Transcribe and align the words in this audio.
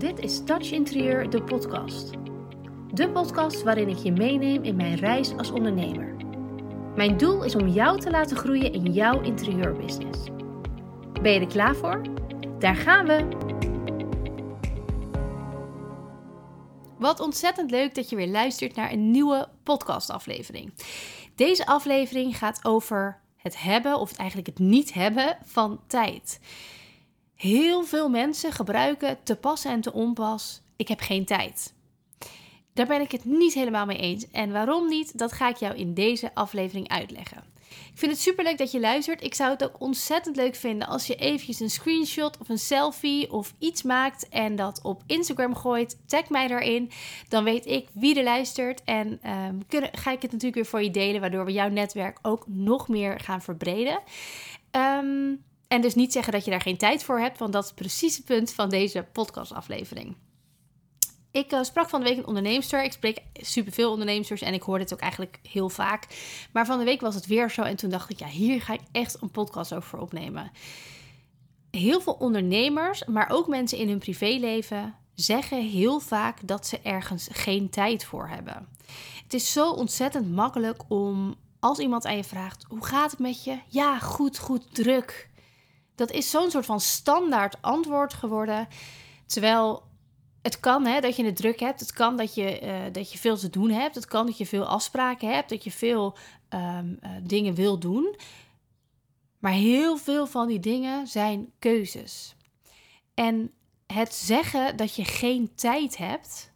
Dit 0.00 0.18
is 0.18 0.44
Touch 0.44 0.70
Interieur, 0.70 1.30
de 1.30 1.42
podcast. 1.42 2.10
De 2.92 3.10
podcast 3.10 3.62
waarin 3.62 3.88
ik 3.88 3.96
je 3.96 4.12
meeneem 4.12 4.62
in 4.62 4.76
mijn 4.76 4.94
reis 4.94 5.36
als 5.36 5.50
ondernemer. 5.50 6.16
Mijn 6.96 7.16
doel 7.16 7.44
is 7.44 7.54
om 7.54 7.68
jou 7.68 8.00
te 8.00 8.10
laten 8.10 8.36
groeien 8.36 8.72
in 8.72 8.92
jouw 8.92 9.20
interieurbusiness. 9.20 10.18
Ben 11.22 11.32
je 11.32 11.40
er 11.40 11.46
klaar 11.46 11.76
voor? 11.76 12.02
Daar 12.58 12.76
gaan 12.76 13.06
we! 13.06 13.28
Wat 16.98 17.20
ontzettend 17.20 17.70
leuk 17.70 17.94
dat 17.94 18.10
je 18.10 18.16
weer 18.16 18.28
luistert 18.28 18.76
naar 18.76 18.92
een 18.92 19.10
nieuwe 19.10 19.48
podcastaflevering. 19.62 20.72
Deze 21.34 21.66
aflevering 21.66 22.38
gaat 22.38 22.64
over 22.64 23.20
het 23.36 23.62
hebben, 23.62 23.98
of 23.98 24.16
eigenlijk 24.16 24.48
het 24.48 24.58
niet 24.58 24.92
hebben 24.92 25.38
van 25.44 25.80
tijd. 25.86 26.40
Heel 27.40 27.84
veel 27.84 28.08
mensen 28.08 28.52
gebruiken 28.52 29.18
te 29.22 29.36
pas 29.36 29.64
en 29.64 29.80
te 29.80 29.92
onpas. 29.92 30.60
Ik 30.76 30.88
heb 30.88 31.00
geen 31.00 31.24
tijd. 31.24 31.74
Daar 32.72 32.86
ben 32.86 33.00
ik 33.00 33.10
het 33.10 33.24
niet 33.24 33.54
helemaal 33.54 33.86
mee 33.86 33.98
eens. 33.98 34.30
En 34.30 34.52
waarom 34.52 34.88
niet, 34.88 35.18
dat 35.18 35.32
ga 35.32 35.48
ik 35.48 35.56
jou 35.56 35.76
in 35.76 35.94
deze 35.94 36.34
aflevering 36.34 36.88
uitleggen. 36.88 37.44
Ik 37.68 37.98
vind 37.98 38.12
het 38.12 38.20
super 38.20 38.44
leuk 38.44 38.58
dat 38.58 38.70
je 38.70 38.80
luistert. 38.80 39.24
Ik 39.24 39.34
zou 39.34 39.50
het 39.50 39.64
ook 39.64 39.80
ontzettend 39.80 40.36
leuk 40.36 40.54
vinden 40.54 40.88
als 40.88 41.06
je 41.06 41.14
eventjes 41.14 41.60
een 41.60 41.70
screenshot 41.70 42.38
of 42.38 42.48
een 42.48 42.58
selfie 42.58 43.32
of 43.32 43.54
iets 43.58 43.82
maakt 43.82 44.28
en 44.28 44.56
dat 44.56 44.80
op 44.82 45.02
Instagram 45.06 45.54
gooit. 45.54 45.98
Tag 46.06 46.28
mij 46.28 46.48
daarin. 46.48 46.90
Dan 47.28 47.44
weet 47.44 47.66
ik 47.66 47.88
wie 47.92 48.18
er 48.18 48.24
luistert. 48.24 48.84
En 48.84 49.20
kunnen, 49.68 49.90
ga 49.92 50.10
ik 50.10 50.22
het 50.22 50.32
natuurlijk 50.32 50.54
weer 50.54 50.66
voor 50.66 50.82
je 50.82 50.90
delen, 50.90 51.20
waardoor 51.20 51.44
we 51.44 51.52
jouw 51.52 51.68
netwerk 51.68 52.18
ook 52.22 52.44
nog 52.46 52.88
meer 52.88 53.20
gaan 53.20 53.42
verbreden. 53.42 54.00
Um, 54.72 55.48
en 55.70 55.80
dus 55.80 55.94
niet 55.94 56.12
zeggen 56.12 56.32
dat 56.32 56.44
je 56.44 56.50
daar 56.50 56.60
geen 56.60 56.76
tijd 56.76 57.04
voor 57.04 57.18
hebt, 57.18 57.38
want 57.38 57.52
dat 57.52 57.64
is 57.64 57.72
precies 57.72 58.16
het 58.16 58.24
punt 58.24 58.52
van 58.52 58.68
deze 58.68 59.06
podcastaflevering. 59.12 60.16
Ik 61.30 61.52
uh, 61.52 61.62
sprak 61.62 61.88
van 61.88 62.00
de 62.00 62.08
week 62.08 62.18
een 62.18 62.26
onderneemster. 62.26 62.84
Ik 62.84 62.92
spreek 62.92 63.22
superveel 63.32 63.90
onderneemsters 63.90 64.40
en 64.40 64.54
ik 64.54 64.62
hoor 64.62 64.78
dit 64.78 64.92
ook 64.92 65.00
eigenlijk 65.00 65.38
heel 65.48 65.68
vaak. 65.68 66.06
Maar 66.52 66.66
van 66.66 66.78
de 66.78 66.84
week 66.84 67.00
was 67.00 67.14
het 67.14 67.26
weer 67.26 67.50
zo 67.50 67.62
en 67.62 67.76
toen 67.76 67.90
dacht 67.90 68.10
ik, 68.10 68.18
ja, 68.18 68.26
hier 68.26 68.62
ga 68.62 68.72
ik 68.72 68.80
echt 68.92 69.22
een 69.22 69.30
podcast 69.30 69.74
over 69.74 69.98
opnemen. 69.98 70.50
Heel 71.70 72.00
veel 72.00 72.12
ondernemers, 72.12 73.04
maar 73.04 73.30
ook 73.30 73.48
mensen 73.48 73.78
in 73.78 73.88
hun 73.88 73.98
privéleven 73.98 74.94
zeggen 75.14 75.68
heel 75.68 76.00
vaak 76.00 76.46
dat 76.46 76.66
ze 76.66 76.80
ergens 76.80 77.28
geen 77.32 77.70
tijd 77.70 78.04
voor 78.04 78.28
hebben. 78.28 78.68
Het 79.22 79.34
is 79.34 79.52
zo 79.52 79.70
ontzettend 79.70 80.32
makkelijk 80.32 80.82
om 80.88 81.36
als 81.60 81.78
iemand 81.78 82.06
aan 82.06 82.16
je 82.16 82.24
vraagt: 82.24 82.64
hoe 82.68 82.84
gaat 82.84 83.10
het 83.10 83.20
met 83.20 83.44
je? 83.44 83.58
Ja, 83.66 83.98
goed, 83.98 84.38
goed, 84.38 84.74
druk. 84.74 85.29
Dat 86.00 86.10
is 86.10 86.30
zo'n 86.30 86.50
soort 86.50 86.64
van 86.64 86.80
standaard 86.80 87.62
antwoord 87.62 88.14
geworden. 88.14 88.68
Terwijl 89.26 89.82
het 90.42 90.60
kan 90.60 90.86
hè, 90.86 91.00
dat 91.00 91.16
je 91.16 91.24
het 91.24 91.36
druk 91.36 91.60
hebt. 91.60 91.80
Het 91.80 91.92
kan 91.92 92.16
dat 92.16 92.34
je, 92.34 92.62
uh, 92.62 92.92
dat 92.92 93.12
je 93.12 93.18
veel 93.18 93.36
te 93.36 93.50
doen 93.50 93.70
hebt. 93.70 93.94
Het 93.94 94.06
kan 94.06 94.26
dat 94.26 94.38
je 94.38 94.46
veel 94.46 94.64
afspraken 94.64 95.32
hebt. 95.32 95.48
Dat 95.48 95.64
je 95.64 95.70
veel 95.70 96.16
um, 96.48 96.98
uh, 97.02 97.10
dingen 97.22 97.54
wil 97.54 97.78
doen. 97.78 98.16
Maar 99.38 99.52
heel 99.52 99.96
veel 99.96 100.26
van 100.26 100.48
die 100.48 100.60
dingen 100.60 101.06
zijn 101.06 101.52
keuzes. 101.58 102.34
En 103.14 103.52
het 103.86 104.14
zeggen 104.14 104.76
dat 104.76 104.96
je 104.96 105.04
geen 105.04 105.54
tijd 105.54 105.96
hebt, 105.96 106.52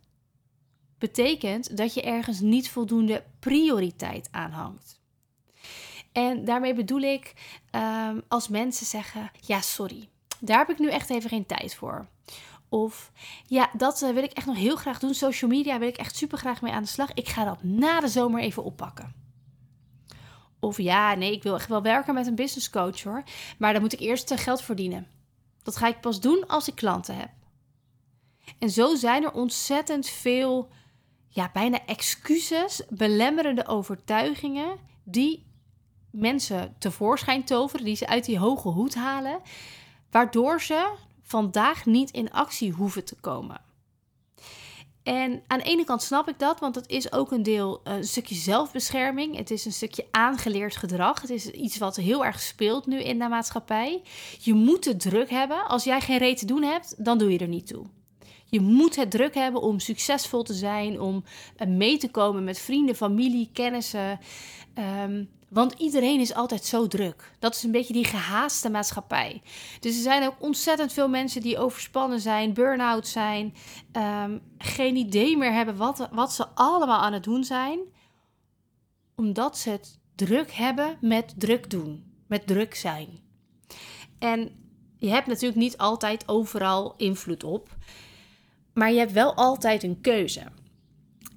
betekent 0.98 1.76
dat 1.76 1.94
je 1.94 2.02
ergens 2.02 2.40
niet 2.40 2.70
voldoende 2.70 3.24
prioriteit 3.38 4.28
aanhangt. 4.30 5.02
En 6.14 6.44
daarmee 6.44 6.74
bedoel 6.74 7.00
ik 7.00 7.34
um, 7.72 8.22
als 8.28 8.48
mensen 8.48 8.86
zeggen: 8.86 9.30
Ja, 9.40 9.60
sorry, 9.60 10.08
daar 10.40 10.58
heb 10.58 10.70
ik 10.70 10.78
nu 10.78 10.90
echt 10.90 11.10
even 11.10 11.30
geen 11.30 11.46
tijd 11.46 11.74
voor. 11.74 12.06
Of 12.68 13.12
ja, 13.46 13.70
dat 13.72 14.02
uh, 14.02 14.10
wil 14.10 14.22
ik 14.22 14.32
echt 14.32 14.46
nog 14.46 14.56
heel 14.56 14.76
graag 14.76 14.98
doen. 14.98 15.14
Social 15.14 15.50
media 15.50 15.78
wil 15.78 15.88
ik 15.88 15.96
echt 15.96 16.16
super 16.16 16.38
graag 16.38 16.62
mee 16.62 16.72
aan 16.72 16.82
de 16.82 16.88
slag. 16.88 17.12
Ik 17.14 17.28
ga 17.28 17.44
dat 17.44 17.62
na 17.62 18.00
de 18.00 18.08
zomer 18.08 18.40
even 18.40 18.64
oppakken. 18.64 19.14
Of 20.60 20.78
ja, 20.78 21.14
nee, 21.14 21.32
ik 21.32 21.42
wil 21.42 21.54
echt 21.54 21.68
wel 21.68 21.82
werken 21.82 22.14
met 22.14 22.26
een 22.26 22.34
business 22.34 22.70
coach 22.70 23.02
hoor. 23.02 23.22
Maar 23.58 23.72
dan 23.72 23.82
moet 23.82 23.92
ik 23.92 24.00
eerst 24.00 24.32
uh, 24.32 24.38
geld 24.38 24.62
verdienen. 24.62 25.06
Dat 25.62 25.76
ga 25.76 25.86
ik 25.86 26.00
pas 26.00 26.20
doen 26.20 26.46
als 26.46 26.68
ik 26.68 26.74
klanten 26.74 27.16
heb. 27.16 27.30
En 28.58 28.70
zo 28.70 28.94
zijn 28.94 29.24
er 29.24 29.32
ontzettend 29.32 30.08
veel, 30.08 30.68
ja, 31.28 31.50
bijna 31.52 31.84
excuses, 31.86 32.82
belemmerende 32.88 33.66
overtuigingen 33.66 34.78
die 35.02 35.46
mensen 36.14 36.74
tevoorschijn 36.78 37.44
toveren, 37.44 37.84
die 37.84 37.96
ze 37.96 38.06
uit 38.06 38.24
die 38.24 38.38
hoge 38.38 38.68
hoed 38.68 38.94
halen, 38.94 39.40
waardoor 40.10 40.60
ze 40.60 40.92
vandaag 41.22 41.86
niet 41.86 42.10
in 42.10 42.32
actie 42.32 42.72
hoeven 42.72 43.04
te 43.04 43.16
komen. 43.20 43.60
En 45.04 45.42
aan 45.46 45.58
de 45.58 45.64
ene 45.64 45.84
kant 45.84 46.02
snap 46.02 46.28
ik 46.28 46.38
dat, 46.38 46.60
want 46.60 46.74
het 46.74 46.88
is 46.88 47.12
ook 47.12 47.32
een 47.32 47.42
deel 47.42 47.80
eh, 47.84 47.94
een 47.94 48.04
stukje 48.04 48.34
zelfbescherming. 48.34 49.36
Het 49.36 49.50
is 49.50 49.64
een 49.64 49.72
stukje 49.72 50.06
aangeleerd 50.10 50.76
gedrag. 50.76 51.20
Het 51.20 51.30
is 51.30 51.50
iets 51.50 51.78
wat 51.78 51.96
heel 51.96 52.24
erg 52.24 52.40
speelt 52.40 52.86
nu 52.86 53.02
in 53.02 53.18
de 53.18 53.28
maatschappij. 53.28 54.02
Je 54.40 54.54
moet 54.54 54.84
het 54.84 55.00
druk 55.00 55.30
hebben. 55.30 55.66
Als 55.66 55.84
jij 55.84 56.00
geen 56.00 56.18
reet 56.18 56.38
te 56.38 56.46
doen 56.46 56.62
hebt, 56.62 57.04
dan 57.04 57.18
doe 57.18 57.32
je 57.32 57.38
er 57.38 57.48
niet 57.48 57.66
toe. 57.66 57.84
Je 58.44 58.60
moet 58.60 58.96
het 58.96 59.10
druk 59.10 59.34
hebben 59.34 59.62
om 59.62 59.78
succesvol 59.78 60.42
te 60.42 60.54
zijn, 60.54 61.00
om 61.00 61.24
eh, 61.56 61.68
mee 61.68 61.98
te 61.98 62.10
komen 62.10 62.44
met 62.44 62.58
vrienden, 62.58 62.94
familie, 62.94 63.50
kennissen. 63.52 64.20
Um, 65.02 65.28
want 65.54 65.72
iedereen 65.72 66.20
is 66.20 66.34
altijd 66.34 66.64
zo 66.64 66.86
druk. 66.86 67.32
Dat 67.38 67.54
is 67.54 67.62
een 67.62 67.70
beetje 67.70 67.92
die 67.92 68.04
gehaaste 68.04 68.70
maatschappij. 68.70 69.42
Dus 69.80 69.96
er 69.96 70.02
zijn 70.02 70.26
ook 70.26 70.34
ontzettend 70.38 70.92
veel 70.92 71.08
mensen 71.08 71.40
die 71.40 71.58
overspannen 71.58 72.20
zijn, 72.20 72.54
burn-out 72.54 73.08
zijn, 73.08 73.54
um, 73.92 74.42
geen 74.58 74.96
idee 74.96 75.36
meer 75.36 75.52
hebben 75.52 75.76
wat, 75.76 76.08
wat 76.12 76.32
ze 76.32 76.46
allemaal 76.54 77.00
aan 77.00 77.12
het 77.12 77.24
doen 77.24 77.44
zijn, 77.44 77.80
omdat 79.16 79.58
ze 79.58 79.70
het 79.70 79.98
druk 80.14 80.52
hebben 80.52 80.96
met 81.00 81.34
druk 81.36 81.70
doen, 81.70 82.04
met 82.26 82.46
druk 82.46 82.74
zijn. 82.74 83.20
En 84.18 84.50
je 84.98 85.08
hebt 85.08 85.26
natuurlijk 85.26 85.60
niet 85.60 85.78
altijd 85.78 86.28
overal 86.28 86.94
invloed 86.96 87.44
op, 87.44 87.76
maar 88.72 88.92
je 88.92 88.98
hebt 88.98 89.12
wel 89.12 89.34
altijd 89.34 89.82
een 89.82 90.00
keuze. 90.00 90.42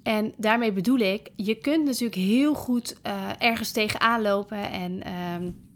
En 0.08 0.34
daarmee 0.38 0.72
bedoel 0.72 0.98
ik, 0.98 1.32
je 1.36 1.56
kunt 1.56 1.86
natuurlijk 1.86 2.16
heel 2.16 2.54
goed 2.54 2.96
uh, 3.04 3.30
ergens 3.38 3.72
tegenaan 3.72 4.22
lopen 4.22 4.72
en 4.72 5.14
um, 5.14 5.70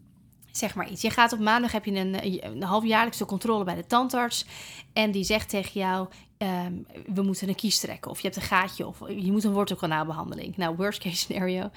zeg 0.51 0.75
maar 0.75 0.89
iets. 0.89 1.01
Je 1.01 1.09
gaat 1.09 1.33
op 1.33 1.39
maandag 1.39 1.71
heb 1.71 1.85
je 1.85 1.91
een, 1.91 2.45
een 2.45 2.63
halfjaarlijkse 2.63 3.25
controle 3.25 3.63
bij 3.63 3.75
de 3.75 3.87
tandarts 3.87 4.45
en 4.93 5.11
die 5.11 5.23
zegt 5.23 5.49
tegen 5.49 5.79
jou, 5.79 6.07
um, 6.37 6.85
we 7.13 7.21
moeten 7.21 7.47
een 7.47 7.55
kies 7.55 7.79
trekken 7.79 8.11
of 8.11 8.21
je 8.21 8.27
hebt 8.27 8.39
een 8.39 8.47
gaatje 8.47 8.87
of 8.87 8.99
je 9.09 9.31
moet 9.31 9.43
een 9.43 9.53
wortelkanaalbehandeling. 9.53 10.57
Nou, 10.57 10.75
worst 10.75 10.99
case 10.99 11.15
scenario. 11.15 11.69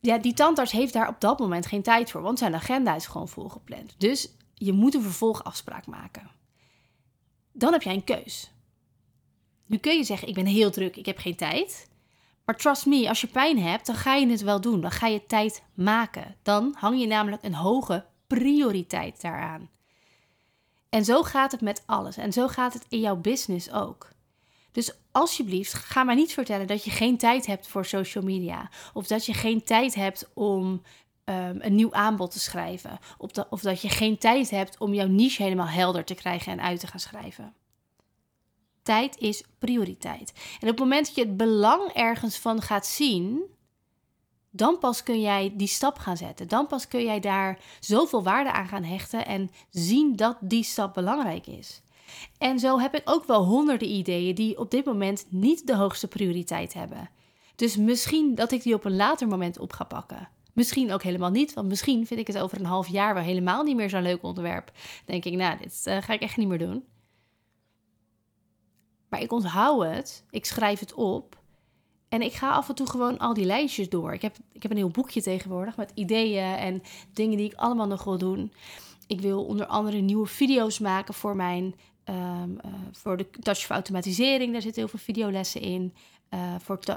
Ja, 0.00 0.18
die 0.18 0.34
tandarts 0.34 0.72
heeft 0.72 0.92
daar 0.92 1.08
op 1.08 1.20
dat 1.20 1.38
moment 1.38 1.66
geen 1.66 1.82
tijd 1.82 2.10
voor, 2.10 2.22
want 2.22 2.38
zijn 2.38 2.54
agenda 2.54 2.94
is 2.94 3.06
gewoon 3.06 3.28
volgepland. 3.28 3.94
Dus 3.98 4.30
je 4.54 4.72
moet 4.72 4.94
een 4.94 5.02
vervolgafspraak 5.02 5.86
maken. 5.86 6.30
Dan 7.52 7.72
heb 7.72 7.82
jij 7.82 7.94
een 7.94 8.04
keus. 8.04 8.52
Nu 9.66 9.76
kun 9.76 9.96
je 9.96 10.04
zeggen, 10.04 10.28
ik 10.28 10.34
ben 10.34 10.46
heel 10.46 10.70
druk, 10.70 10.96
ik 10.96 11.06
heb 11.06 11.18
geen 11.18 11.36
tijd. 11.36 11.90
Maar 12.44 12.56
trust 12.56 12.86
me, 12.86 13.08
als 13.08 13.20
je 13.20 13.26
pijn 13.26 13.58
hebt, 13.58 13.86
dan 13.86 13.94
ga 13.94 14.14
je 14.14 14.26
het 14.26 14.42
wel 14.42 14.60
doen. 14.60 14.80
Dan 14.80 14.90
ga 14.90 15.06
je 15.06 15.26
tijd 15.26 15.62
maken. 15.74 16.36
Dan 16.42 16.74
hang 16.78 17.00
je 17.00 17.06
namelijk 17.06 17.42
een 17.42 17.54
hoge 17.54 18.04
prioriteit 18.26 19.20
daaraan. 19.20 19.70
En 20.88 21.04
zo 21.04 21.22
gaat 21.22 21.52
het 21.52 21.60
met 21.60 21.82
alles. 21.86 22.16
En 22.16 22.32
zo 22.32 22.48
gaat 22.48 22.72
het 22.72 22.86
in 22.88 23.00
jouw 23.00 23.16
business 23.16 23.72
ook. 23.72 24.08
Dus 24.72 24.92
alsjeblieft, 25.12 25.74
ga 25.74 26.02
maar 26.02 26.14
niet 26.14 26.32
vertellen 26.32 26.66
dat 26.66 26.84
je 26.84 26.90
geen 26.90 27.16
tijd 27.16 27.46
hebt 27.46 27.68
voor 27.68 27.84
social 27.84 28.24
media. 28.24 28.70
Of 28.92 29.06
dat 29.06 29.26
je 29.26 29.34
geen 29.34 29.64
tijd 29.64 29.94
hebt 29.94 30.30
om 30.34 30.82
um, 31.24 31.56
een 31.60 31.74
nieuw 31.74 31.92
aanbod 31.92 32.30
te 32.30 32.40
schrijven. 32.40 32.98
Of 33.48 33.60
dat 33.60 33.82
je 33.82 33.88
geen 33.88 34.18
tijd 34.18 34.50
hebt 34.50 34.78
om 34.78 34.94
jouw 34.94 35.06
niche 35.06 35.42
helemaal 35.42 35.66
helder 35.66 36.04
te 36.04 36.14
krijgen 36.14 36.52
en 36.52 36.62
uit 36.62 36.80
te 36.80 36.86
gaan 36.86 37.00
schrijven. 37.00 37.54
Tijd 38.82 39.18
is 39.18 39.42
prioriteit. 39.58 40.32
En 40.60 40.68
op 40.68 40.68
het 40.68 40.78
moment 40.78 41.06
dat 41.06 41.14
je 41.14 41.20
het 41.22 41.36
belang 41.36 41.88
ergens 41.92 42.38
van 42.38 42.62
gaat 42.62 42.86
zien, 42.86 43.42
dan 44.50 44.78
pas 44.78 45.02
kun 45.02 45.20
jij 45.20 45.52
die 45.56 45.66
stap 45.66 45.98
gaan 45.98 46.16
zetten. 46.16 46.48
Dan 46.48 46.66
pas 46.66 46.88
kun 46.88 47.04
jij 47.04 47.20
daar 47.20 47.58
zoveel 47.80 48.22
waarde 48.22 48.52
aan 48.52 48.68
gaan 48.68 48.84
hechten 48.84 49.26
en 49.26 49.50
zien 49.70 50.16
dat 50.16 50.36
die 50.40 50.64
stap 50.64 50.94
belangrijk 50.94 51.46
is. 51.46 51.82
En 52.38 52.58
zo 52.58 52.78
heb 52.78 52.94
ik 52.94 53.02
ook 53.04 53.24
wel 53.24 53.44
honderden 53.44 53.88
ideeën 53.88 54.34
die 54.34 54.58
op 54.58 54.70
dit 54.70 54.84
moment 54.84 55.26
niet 55.28 55.66
de 55.66 55.76
hoogste 55.76 56.08
prioriteit 56.08 56.72
hebben. 56.72 57.10
Dus 57.56 57.76
misschien 57.76 58.34
dat 58.34 58.52
ik 58.52 58.62
die 58.62 58.74
op 58.74 58.84
een 58.84 58.96
later 58.96 59.28
moment 59.28 59.58
op 59.58 59.72
ga 59.72 59.84
pakken. 59.84 60.28
Misschien 60.52 60.92
ook 60.92 61.02
helemaal 61.02 61.30
niet, 61.30 61.52
want 61.52 61.68
misschien 61.68 62.06
vind 62.06 62.20
ik 62.20 62.26
het 62.26 62.38
over 62.38 62.58
een 62.58 62.66
half 62.66 62.88
jaar 62.88 63.14
wel 63.14 63.22
helemaal 63.22 63.62
niet 63.62 63.76
meer 63.76 63.90
zo'n 63.90 64.02
leuk 64.02 64.22
onderwerp. 64.22 64.72
denk 65.04 65.24
ik, 65.24 65.32
nou, 65.32 65.58
dit 65.58 65.82
uh, 65.88 65.96
ga 66.00 66.12
ik 66.12 66.20
echt 66.20 66.36
niet 66.36 66.48
meer 66.48 66.58
doen. 66.58 66.84
Maar 69.12 69.20
ik 69.20 69.32
onthoud 69.32 69.82
het, 69.82 70.24
ik 70.30 70.44
schrijf 70.44 70.80
het 70.80 70.94
op 70.94 71.40
en 72.08 72.22
ik 72.22 72.32
ga 72.32 72.50
af 72.50 72.68
en 72.68 72.74
toe 72.74 72.86
gewoon 72.86 73.18
al 73.18 73.34
die 73.34 73.44
lijstjes 73.44 73.88
door. 73.88 74.12
Ik 74.12 74.22
heb, 74.22 74.36
ik 74.52 74.62
heb 74.62 74.70
een 74.70 74.76
heel 74.76 74.88
boekje 74.88 75.22
tegenwoordig 75.22 75.76
met 75.76 75.92
ideeën 75.94 76.54
en 76.54 76.82
dingen 77.12 77.36
die 77.36 77.46
ik 77.46 77.54
allemaal 77.54 77.86
nog 77.86 78.04
wil 78.04 78.18
doen. 78.18 78.52
Ik 79.06 79.20
wil 79.20 79.44
onder 79.44 79.66
andere 79.66 79.98
nieuwe 79.98 80.26
video's 80.26 80.78
maken 80.78 81.14
voor 81.14 81.36
mijn 81.36 81.74
Ehm, 82.04 82.58
eh, 82.58 82.72
voor 82.92 83.16
de 83.16 83.30
touch 83.30 83.58
voor 83.58 83.74
automatisering, 83.74 84.52
daar 84.52 84.62
zitten 84.62 84.82
heel 84.82 84.90
veel 84.90 84.98
videolessen 84.98 85.60
in. 85.60 85.94
Uh, 86.34 86.54
voor, 86.58 86.78
uh, 86.88 86.96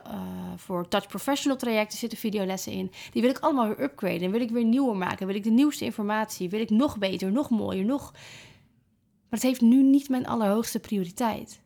voor 0.55 0.87
Touch 0.87 1.07
Professional 1.07 1.57
trajecten 1.57 1.97
zitten 1.97 2.17
videolessen 2.17 2.71
in. 2.71 2.91
Die 3.11 3.21
wil 3.21 3.31
ik 3.31 3.39
allemaal 3.39 3.67
weer 3.67 3.81
upgraden. 3.81 4.31
Wil 4.31 4.41
ik 4.41 4.49
weer 4.49 4.63
nieuwer 4.63 4.95
maken. 4.95 5.27
Wil 5.27 5.35
ik 5.35 5.43
de 5.43 5.49
nieuwste 5.49 5.85
informatie. 5.85 6.49
Wil 6.49 6.59
ik 6.59 6.69
nog 6.69 6.97
beter, 6.97 7.31
nog 7.31 7.49
mooier, 7.49 7.85
nog... 7.85 8.11
Maar 8.11 9.39
het 9.39 9.41
heeft 9.41 9.61
nu 9.61 9.83
niet 9.83 10.09
mijn 10.09 10.27
allerhoogste 10.27 10.79
prioriteit. 10.79 11.61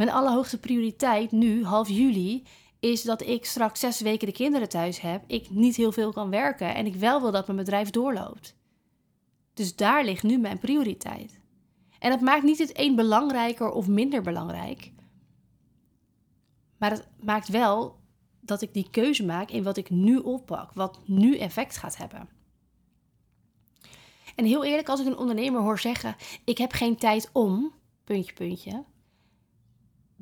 Mijn 0.00 0.12
allerhoogste 0.12 0.58
prioriteit 0.58 1.32
nu, 1.32 1.64
half 1.64 1.88
juli, 1.88 2.42
is 2.78 3.02
dat 3.02 3.22
ik 3.22 3.44
straks 3.44 3.80
zes 3.80 4.00
weken 4.00 4.26
de 4.26 4.32
kinderen 4.32 4.68
thuis 4.68 5.00
heb. 5.00 5.24
Ik 5.26 5.50
niet 5.50 5.76
heel 5.76 5.92
veel 5.92 6.12
kan 6.12 6.30
werken 6.30 6.74
en 6.74 6.86
ik 6.86 6.94
wel 6.94 7.20
wil 7.20 7.30
dat 7.30 7.46
mijn 7.46 7.58
bedrijf 7.58 7.90
doorloopt. 7.90 8.56
Dus 9.54 9.76
daar 9.76 10.04
ligt 10.04 10.22
nu 10.22 10.38
mijn 10.38 10.58
prioriteit. 10.58 11.40
En 11.98 12.10
dat 12.10 12.20
maakt 12.20 12.42
niet 12.42 12.58
het 12.58 12.78
een 12.78 12.94
belangrijker 12.94 13.70
of 13.70 13.88
minder 13.88 14.22
belangrijk. 14.22 14.92
Maar 16.76 16.90
het 16.90 17.08
maakt 17.20 17.48
wel 17.48 17.98
dat 18.40 18.62
ik 18.62 18.74
die 18.74 18.90
keuze 18.90 19.24
maak 19.24 19.50
in 19.50 19.62
wat 19.62 19.76
ik 19.76 19.90
nu 19.90 20.16
oppak, 20.16 20.72
wat 20.72 21.00
nu 21.04 21.36
effect 21.36 21.76
gaat 21.76 21.96
hebben. 21.96 22.28
En 24.36 24.44
heel 24.44 24.64
eerlijk, 24.64 24.88
als 24.88 25.00
ik 25.00 25.06
een 25.06 25.18
ondernemer 25.18 25.60
hoor 25.60 25.78
zeggen: 25.78 26.16
Ik 26.44 26.58
heb 26.58 26.72
geen 26.72 26.96
tijd 26.96 27.30
om, 27.32 27.72
puntje, 28.04 28.32
puntje, 28.32 28.84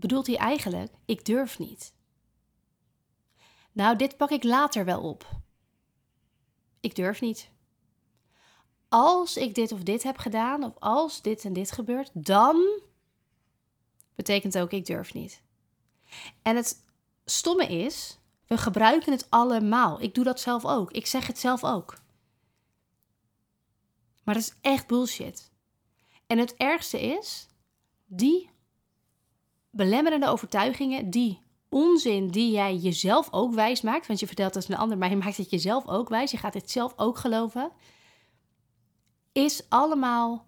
bedoelt 0.00 0.27
hij 0.27 0.37
eigenlijk: 0.37 0.93
Ik 1.05 1.25
durf 1.25 1.59
niet. 1.59 1.93
Nou, 3.73 3.97
dit 3.97 4.17
pak 4.17 4.31
ik 4.31 4.45
later 4.45 4.85
wel 4.85 5.03
op. 5.03 5.27
Ik 6.81 6.95
durf 6.95 7.21
niet. 7.21 7.50
Als 8.89 9.37
ik 9.37 9.55
dit 9.55 9.73
of 9.73 9.83
dit 9.83 10.03
heb 10.03 10.19
gedaan, 10.19 10.65
of 10.65 10.75
als 10.79 11.23
dit 11.23 11.45
en 11.45 11.53
dit 11.53 11.73
gebeurt, 11.73 12.11
dan 12.12 12.81
betekent 14.15 14.59
ook 14.59 14.73
ik 14.73 14.87
durf 14.87 15.15
niet. 15.15 15.43
En 16.43 16.56
het 16.56 16.85
stomme 17.25 17.67
is, 17.67 18.19
we 18.47 18.59
gebruiken 18.59 19.12
het 19.12 19.31
allemaal. 19.31 20.00
Ik 20.00 20.15
doe 20.15 20.25
dat 20.25 20.41
zelf 20.41 20.67
ook. 20.67 20.91
Ik 20.91 21.06
zeg 21.06 21.27
het 21.27 21.39
zelf 21.39 21.65
ook. 21.65 21.99
Maar 24.25 24.35
dat 24.35 24.43
is 24.43 24.55
echt 24.61 24.87
bullshit. 24.87 25.50
En 26.27 26.39
het 26.39 26.55
ergste 26.56 27.00
is, 27.00 27.49
die 28.06 28.50
belemmerende 29.79 30.29
overtuigingen, 30.29 31.11
die 31.11 31.41
onzin 31.69 32.29
die 32.29 32.51
jij 32.51 32.77
jezelf 32.77 33.29
ook 33.31 33.55
wijs 33.55 33.81
maakt, 33.81 34.07
want 34.07 34.21
je 34.21 34.27
vertelt 34.27 34.55
het 34.55 34.69
een 34.69 34.77
ander, 34.77 34.99
maar 34.99 35.11
je 35.11 35.17
maakt 35.17 35.37
het 35.37 35.51
jezelf 35.51 35.87
ook 35.87 36.09
wijs, 36.09 36.31
je 36.31 36.37
gaat 36.37 36.55
het 36.55 36.71
zelf 36.71 36.93
ook 36.97 37.19
geloven, 37.19 37.71
is 39.33 39.63
allemaal 39.69 40.47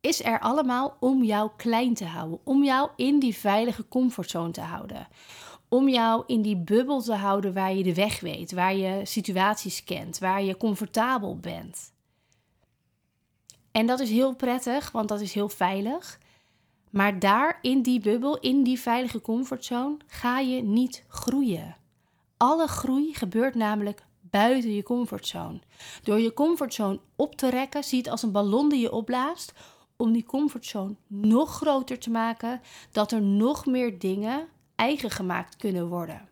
is 0.00 0.24
er 0.24 0.40
allemaal 0.40 0.96
om 1.00 1.22
jou 1.22 1.50
klein 1.56 1.94
te 1.94 2.04
houden, 2.04 2.40
om 2.44 2.64
jou 2.64 2.90
in 2.96 3.18
die 3.18 3.34
veilige 3.36 3.88
comfortzone 3.88 4.50
te 4.50 4.60
houden. 4.60 5.08
Om 5.68 5.88
jou 5.88 6.24
in 6.26 6.42
die 6.42 6.56
bubbel 6.56 7.02
te 7.02 7.14
houden 7.14 7.54
waar 7.54 7.74
je 7.74 7.82
de 7.82 7.94
weg 7.94 8.20
weet, 8.20 8.52
waar 8.52 8.74
je 8.74 9.00
situaties 9.04 9.84
kent, 9.84 10.18
waar 10.18 10.42
je 10.42 10.56
comfortabel 10.56 11.38
bent. 11.38 11.92
En 13.72 13.86
dat 13.86 14.00
is 14.00 14.10
heel 14.10 14.34
prettig, 14.34 14.90
want 14.90 15.08
dat 15.08 15.20
is 15.20 15.34
heel 15.34 15.48
veilig. 15.48 16.18
Maar 16.94 17.18
daar 17.18 17.58
in 17.62 17.82
die 17.82 18.00
bubbel, 18.00 18.38
in 18.38 18.62
die 18.62 18.80
veilige 18.80 19.20
comfortzone, 19.20 19.96
ga 20.06 20.38
je 20.38 20.62
niet 20.62 21.04
groeien. 21.08 21.76
Alle 22.36 22.66
groei 22.66 23.14
gebeurt 23.14 23.54
namelijk 23.54 24.04
buiten 24.20 24.74
je 24.74 24.82
comfortzone. 24.82 25.60
Door 26.02 26.20
je 26.20 26.32
comfortzone 26.32 27.00
op 27.16 27.36
te 27.36 27.50
rekken, 27.50 27.84
zie 27.84 27.98
het 27.98 28.08
als 28.08 28.22
een 28.22 28.32
ballon 28.32 28.68
die 28.68 28.80
je 28.80 28.92
opblaast, 28.92 29.52
om 29.96 30.12
die 30.12 30.24
comfortzone 30.24 30.94
nog 31.06 31.50
groter 31.56 31.98
te 31.98 32.10
maken, 32.10 32.60
dat 32.92 33.12
er 33.12 33.22
nog 33.22 33.66
meer 33.66 33.98
dingen 33.98 34.48
eigen 34.74 35.10
gemaakt 35.10 35.56
kunnen 35.56 35.88
worden. 35.88 36.28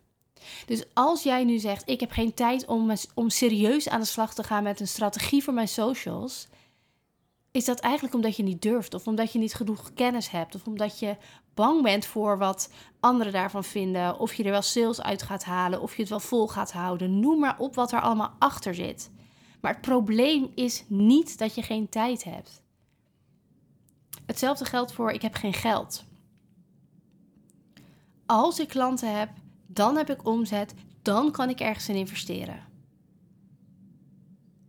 Dus 0.66 0.84
als 0.92 1.22
jij 1.22 1.44
nu 1.44 1.58
zegt: 1.58 1.88
Ik 1.88 2.00
heb 2.00 2.10
geen 2.10 2.34
tijd 2.34 2.66
om, 2.66 2.92
om 3.14 3.30
serieus 3.30 3.88
aan 3.88 4.00
de 4.00 4.06
slag 4.06 4.34
te 4.34 4.42
gaan 4.42 4.62
met 4.62 4.80
een 4.80 4.88
strategie 4.88 5.42
voor 5.42 5.54
mijn 5.54 5.68
socials, 5.68 6.48
is 7.52 7.64
dat 7.64 7.80
eigenlijk 7.80 8.14
omdat 8.14 8.36
je 8.36 8.42
niet 8.42 8.62
durft, 8.62 8.94
of 8.94 9.06
omdat 9.06 9.32
je 9.32 9.38
niet 9.38 9.54
genoeg 9.54 9.92
kennis 9.94 10.30
hebt, 10.30 10.54
of 10.54 10.66
omdat 10.66 10.98
je 10.98 11.16
bang 11.54 11.82
bent 11.82 12.06
voor 12.06 12.38
wat 12.38 12.72
anderen 13.00 13.32
daarvan 13.32 13.64
vinden, 13.64 14.18
of 14.18 14.34
je 14.34 14.44
er 14.44 14.50
wel 14.50 14.62
sales 14.62 15.02
uit 15.02 15.22
gaat 15.22 15.44
halen, 15.44 15.80
of 15.80 15.94
je 15.94 16.00
het 16.00 16.10
wel 16.10 16.20
vol 16.20 16.48
gaat 16.48 16.72
houden. 16.72 17.20
Noem 17.20 17.38
maar 17.38 17.58
op 17.58 17.74
wat 17.74 17.92
er 17.92 18.00
allemaal 18.00 18.34
achter 18.38 18.74
zit. 18.74 19.10
Maar 19.60 19.72
het 19.72 19.80
probleem 19.80 20.52
is 20.54 20.84
niet 20.88 21.38
dat 21.38 21.54
je 21.54 21.62
geen 21.62 21.88
tijd 21.88 22.24
hebt. 22.24 22.62
Hetzelfde 24.26 24.64
geldt 24.64 24.92
voor 24.92 25.10
ik 25.10 25.22
heb 25.22 25.34
geen 25.34 25.52
geld. 25.52 26.04
Als 28.26 28.60
ik 28.60 28.68
klanten 28.68 29.18
heb, 29.18 29.30
dan 29.66 29.96
heb 29.96 30.10
ik 30.10 30.26
omzet, 30.26 30.74
dan 31.02 31.30
kan 31.30 31.48
ik 31.48 31.60
ergens 31.60 31.88
in 31.88 31.94
investeren. 31.94 32.71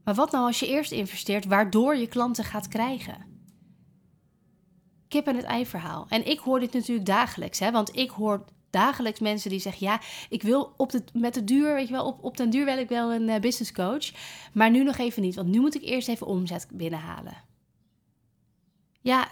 Maar 0.04 0.14
wat 0.14 0.32
nou 0.32 0.46
als 0.46 0.60
je 0.60 0.68
eerst 0.68 0.92
investeert 0.92 1.46
waardoor 1.46 1.96
je 1.96 2.08
klanten 2.08 2.44
gaat 2.44 2.68
krijgen? 2.68 3.32
Kip 5.08 5.28
en 5.28 5.36
het 5.36 5.46
ei 5.46 5.66
verhaal. 5.66 6.06
En 6.10 6.26
ik 6.30 6.40
hoor 6.40 6.60
dit 6.60 6.74
natuurlijk 6.74 7.08
dagelijks, 7.08 7.60
hè, 7.60 7.72
want 7.72 7.96
ik 7.96 8.10
hoor 8.10 8.46
dagelijks 8.70 9.20
mensen 9.20 9.50
die 9.50 9.60
zeggen: 9.60 9.88
Ja, 9.88 10.02
ik 10.30 10.42
wil 10.42 10.74
op 10.78 10.92
de, 10.92 11.04
met 11.14 11.34
de 11.34 11.44
duur, 11.44 11.74
weet 11.74 11.88
je 11.88 11.94
wel, 11.94 12.06
op, 12.06 12.24
op 12.24 12.38
den 12.38 12.50
duur 12.50 12.66
wil 12.66 12.78
ik 12.78 12.90
wel 12.90 13.14
een 13.14 13.30
uh, 13.30 13.40
business 13.40 13.72
coach. 13.72 14.12
Maar 14.54 14.72
nu 14.72 14.84
nog 14.84 14.98
even 14.98 15.22
niet, 15.22 15.36
want 15.36 15.48
nu 15.48 15.60
moet 15.60 15.76
ik 15.76 15.84
eerst 15.84 16.08
even 16.08 16.28
omzet 16.28 16.68
binnenhalen. 16.72 17.38
Ja, 19.02 19.28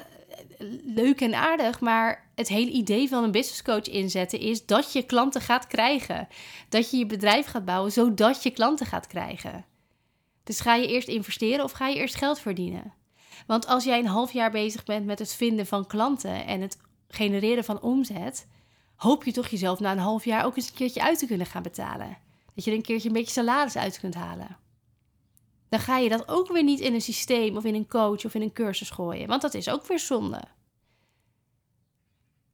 leuk 0.86 1.22
en 1.22 1.34
aardig, 1.34 1.80
maar 1.80 2.32
het 2.36 2.48
hele 2.48 2.72
idee 2.72 3.08
van 3.10 3.24
een 3.24 3.32
business 3.32 3.62
coach 3.62 3.88
inzetten 3.88 4.40
is 4.40 4.66
dat 4.66 4.94
je 4.94 5.04
klanten 5.04 5.42
gaat 5.42 5.68
krijgen. 5.68 6.28
Dat 6.70 6.92
je 6.92 6.98
je 6.98 7.06
bedrijf 7.06 7.46
gaat 7.46 7.66
bouwen 7.66 7.92
zodat 7.92 8.44
je 8.44 8.52
klanten 8.52 8.86
gaat 8.86 9.08
krijgen. 9.08 9.66
Dus 10.44 10.60
ga 10.60 10.76
je 10.76 10.88
eerst 10.88 11.08
investeren 11.08 11.64
of 11.64 11.72
ga 11.72 11.88
je 11.88 11.96
eerst 11.96 12.16
geld 12.16 12.40
verdienen? 12.40 12.94
Want 13.48 13.68
als 13.68 13.84
jij 13.84 14.00
een 14.00 14.06
half 14.06 14.34
jaar 14.34 14.52
bezig 14.52 14.84
bent 14.84 15.06
met 15.06 15.20
het 15.20 15.34
vinden 15.34 15.66
van 15.66 15.88
klanten 15.88 16.46
en 16.46 16.62
het 16.62 16.78
genereren 17.08 17.64
van 17.64 17.82
omzet, 17.82 18.48
hoop 18.96 19.24
je 19.24 19.32
toch 19.32 19.48
jezelf 19.48 19.80
na 19.80 19.92
een 19.92 19.98
half 19.98 20.26
jaar 20.26 20.46
ook 20.46 20.58
eens 20.58 20.68
een 20.68 20.76
keertje 20.76 21.02
uit 21.02 21.20
te 21.20 21.28
kunnen 21.28 21.48
gaan 21.48 21.64
betalen. 21.64 22.18
Dat 22.56 22.64
je 22.64 22.72
er 22.72 22.78
een 22.78 22.84
keertje 22.84 23.08
een 23.08 23.14
beetje 23.14 23.32
salaris 23.32 23.78
uit 23.78 24.00
kunt 24.00 24.16
halen. 24.16 24.58
Dan 25.70 25.80
ga 25.80 25.98
je 25.98 26.10
dat 26.10 26.28
ook 26.28 26.52
weer 26.52 26.64
niet 26.64 26.80
in 26.80 26.94
een 26.94 27.02
systeem 27.02 27.58
of 27.58 27.64
in 27.64 27.76
een 27.76 27.88
coach 27.88 28.26
of 28.26 28.34
in 28.34 28.42
een 28.42 28.54
cursus 28.54 28.90
gooien, 28.90 29.28
want 29.28 29.42
dat 29.42 29.54
is 29.54 29.70
ook 29.70 29.86
weer 29.86 30.00
zonde. 30.00 30.42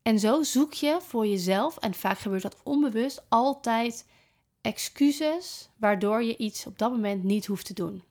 En 0.02 0.20
zo 0.20 0.44
zoek 0.44 0.74
je 0.74 1.00
voor 1.02 1.28
jezelf, 1.28 1.78
en 1.78 1.94
vaak 1.94 2.20
gebeurt 2.20 2.42
dat 2.42 2.58
onbewust, 2.64 3.26
altijd 3.30 4.06
excuses 4.62 5.70
waardoor 5.78 6.24
je 6.24 6.38
iets 6.38 6.66
op 6.66 6.78
dat 6.78 6.92
moment 6.92 7.24
niet 7.24 7.46
hoeft 7.46 7.66
te 7.66 7.74
doen. 7.74 8.04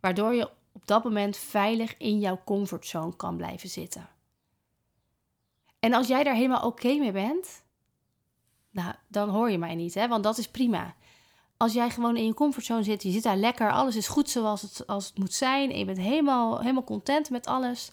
Waardoor 0.00 0.34
je 0.34 0.50
op 0.72 0.86
dat 0.86 1.04
moment 1.04 1.36
veilig 1.36 1.96
in 1.96 2.18
jouw 2.18 2.40
comfortzone 2.44 3.16
kan 3.16 3.36
blijven 3.36 3.68
zitten. 3.68 4.08
En 5.78 5.92
als 5.92 6.06
jij 6.06 6.24
daar 6.24 6.34
helemaal 6.34 6.66
oké 6.66 6.94
mee 6.94 7.12
bent, 7.12 7.62
nou, 8.70 8.94
dan 9.08 9.28
hoor 9.28 9.50
je 9.50 9.58
mij 9.58 9.74
niet, 9.74 9.94
hè? 9.94 10.08
want 10.08 10.22
dat 10.22 10.38
is 10.38 10.48
prima. 10.48 10.94
Als 11.56 11.72
jij 11.72 11.90
gewoon 11.90 12.16
in 12.16 12.26
je 12.26 12.34
comfortzone 12.34 12.82
zit, 12.82 13.02
je 13.02 13.10
zit 13.10 13.22
daar 13.22 13.36
lekker, 13.36 13.72
alles 13.72 13.96
is 13.96 14.08
goed 14.08 14.30
zoals 14.30 14.62
het, 14.62 14.86
als 14.86 15.06
het 15.06 15.18
moet 15.18 15.34
zijn, 15.34 15.78
je 15.78 15.84
bent 15.84 15.98
helemaal, 15.98 16.58
helemaal 16.58 16.84
content 16.84 17.30
met 17.30 17.46
alles, 17.46 17.92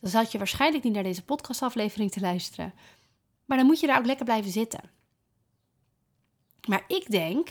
dan 0.00 0.10
zat 0.10 0.32
je 0.32 0.38
waarschijnlijk 0.38 0.84
niet 0.84 0.92
naar 0.92 1.02
deze 1.02 1.24
podcastaflevering 1.24 2.10
te 2.10 2.20
luisteren. 2.20 2.74
Maar 3.44 3.56
dan 3.56 3.66
moet 3.66 3.80
je 3.80 3.86
daar 3.86 3.98
ook 3.98 4.06
lekker 4.06 4.24
blijven 4.24 4.50
zitten. 4.50 4.80
Maar 6.68 6.84
ik 6.88 7.10
denk 7.10 7.48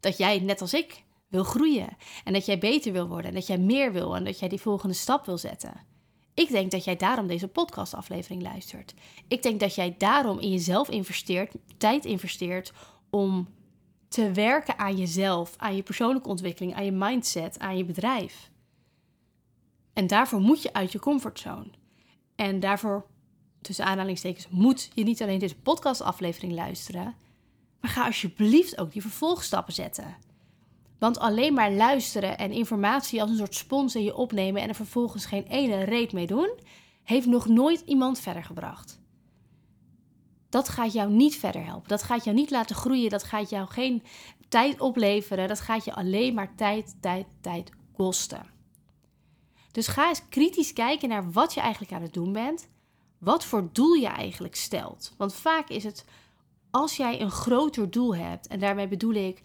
dat 0.00 0.16
jij, 0.16 0.38
net 0.38 0.60
als 0.60 0.74
ik, 0.74 1.04
wil 1.28 1.44
groeien. 1.44 1.96
En 2.24 2.32
dat 2.32 2.46
jij 2.46 2.58
beter 2.58 2.92
wil 2.92 3.08
worden. 3.08 3.26
En 3.26 3.34
dat 3.34 3.46
jij 3.46 3.58
meer 3.58 3.92
wil. 3.92 4.16
En 4.16 4.24
dat 4.24 4.38
jij 4.38 4.48
die 4.48 4.60
volgende 4.60 4.94
stap 4.94 5.26
wil 5.26 5.38
zetten. 5.38 5.86
Ik 6.34 6.48
denk 6.48 6.70
dat 6.70 6.84
jij 6.84 6.96
daarom 6.96 7.26
deze 7.26 7.48
podcastaflevering 7.48 8.42
luistert. 8.42 8.94
Ik 9.28 9.42
denk 9.42 9.60
dat 9.60 9.74
jij 9.74 9.94
daarom 9.98 10.38
in 10.38 10.50
jezelf 10.50 10.88
investeert, 10.88 11.54
tijd 11.76 12.04
investeert 12.04 12.72
om 13.10 13.48
te 14.08 14.32
werken 14.32 14.78
aan 14.78 14.96
jezelf, 14.96 15.54
aan 15.56 15.76
je 15.76 15.82
persoonlijke 15.82 16.28
ontwikkeling, 16.28 16.74
aan 16.74 16.84
je 16.84 16.92
mindset, 16.92 17.58
aan 17.58 17.76
je 17.76 17.84
bedrijf. 17.84 18.50
En 19.92 20.06
daarvoor 20.06 20.40
moet 20.40 20.62
je 20.62 20.72
uit 20.72 20.92
je 20.92 20.98
comfortzone. 20.98 21.70
En 22.34 22.60
daarvoor, 22.60 23.06
tussen 23.60 23.84
aanhalingstekens, 23.84 24.48
moet 24.48 24.90
je 24.94 25.04
niet 25.04 25.22
alleen 25.22 25.38
deze 25.38 25.58
podcastaflevering 25.58 26.52
luisteren, 26.52 27.14
maar 27.80 27.90
ga 27.90 28.04
alsjeblieft 28.06 28.78
ook 28.78 28.92
die 28.92 29.02
vervolgstappen 29.02 29.74
zetten. 29.74 30.16
Want 30.98 31.18
alleen 31.18 31.54
maar 31.54 31.72
luisteren 31.72 32.38
en 32.38 32.52
informatie 32.52 33.20
als 33.20 33.30
een 33.30 33.36
soort 33.36 33.54
spons 33.54 33.94
in 33.94 34.04
je 34.04 34.16
opnemen 34.16 34.62
en 34.62 34.68
er 34.68 34.74
vervolgens 34.74 35.26
geen 35.26 35.46
ene 35.46 35.84
reet 35.84 36.12
mee 36.12 36.26
doen, 36.26 36.58
heeft 37.02 37.26
nog 37.26 37.46
nooit 37.46 37.80
iemand 37.80 38.20
verder 38.20 38.44
gebracht. 38.44 39.00
Dat 40.48 40.68
gaat 40.68 40.92
jou 40.92 41.10
niet 41.10 41.36
verder 41.36 41.64
helpen. 41.64 41.88
Dat 41.88 42.02
gaat 42.02 42.24
jou 42.24 42.36
niet 42.36 42.50
laten 42.50 42.76
groeien. 42.76 43.10
Dat 43.10 43.22
gaat 43.22 43.50
jou 43.50 43.68
geen 43.68 44.02
tijd 44.48 44.80
opleveren. 44.80 45.48
Dat 45.48 45.60
gaat 45.60 45.84
je 45.84 45.94
alleen 45.94 46.34
maar 46.34 46.54
tijd, 46.54 46.96
tijd, 47.00 47.26
tijd 47.40 47.70
kosten. 47.92 48.46
Dus 49.72 49.86
ga 49.86 50.08
eens 50.08 50.28
kritisch 50.28 50.72
kijken 50.72 51.08
naar 51.08 51.32
wat 51.32 51.54
je 51.54 51.60
eigenlijk 51.60 51.92
aan 51.92 52.02
het 52.02 52.12
doen 52.12 52.32
bent. 52.32 52.68
Wat 53.18 53.44
voor 53.44 53.68
doel 53.72 53.92
je 53.92 54.06
eigenlijk 54.06 54.54
stelt. 54.54 55.14
Want 55.16 55.34
vaak 55.34 55.68
is 55.68 55.84
het 55.84 56.04
als 56.70 56.96
jij 56.96 57.20
een 57.20 57.30
groter 57.30 57.90
doel 57.90 58.16
hebt, 58.16 58.46
en 58.46 58.58
daarmee 58.58 58.88
bedoel 58.88 59.14
ik, 59.14 59.42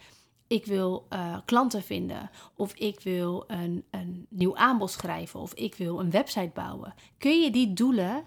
ik 0.47 0.65
wil 0.65 1.07
uh, 1.09 1.37
klanten 1.45 1.83
vinden, 1.83 2.29
of 2.55 2.73
ik 2.73 2.99
wil 2.99 3.43
een, 3.47 3.83
een 3.91 4.25
nieuw 4.29 4.57
aanbod 4.57 4.91
schrijven, 4.91 5.39
of 5.39 5.53
ik 5.53 5.75
wil 5.75 5.99
een 5.99 6.11
website 6.11 6.51
bouwen. 6.53 6.93
Kun 7.17 7.41
je 7.41 7.51
die 7.51 7.73
doelen, 7.73 8.23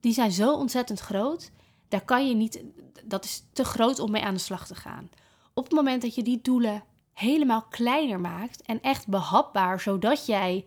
die 0.00 0.12
zijn 0.12 0.32
zo 0.32 0.54
ontzettend 0.54 1.00
groot, 1.00 1.50
daar 1.88 2.04
kan 2.04 2.28
je 2.28 2.34
niet, 2.34 2.64
dat 3.04 3.24
is 3.24 3.44
te 3.52 3.64
groot 3.64 3.98
om 3.98 4.10
mee 4.10 4.22
aan 4.22 4.34
de 4.34 4.40
slag 4.40 4.66
te 4.66 4.74
gaan. 4.74 5.10
Op 5.54 5.64
het 5.64 5.72
moment 5.72 6.02
dat 6.02 6.14
je 6.14 6.22
die 6.22 6.40
doelen 6.42 6.84
helemaal 7.12 7.62
kleiner 7.62 8.20
maakt 8.20 8.62
en 8.62 8.80
echt 8.80 9.08
behapbaar, 9.08 9.80
zodat 9.80 10.26
jij 10.26 10.64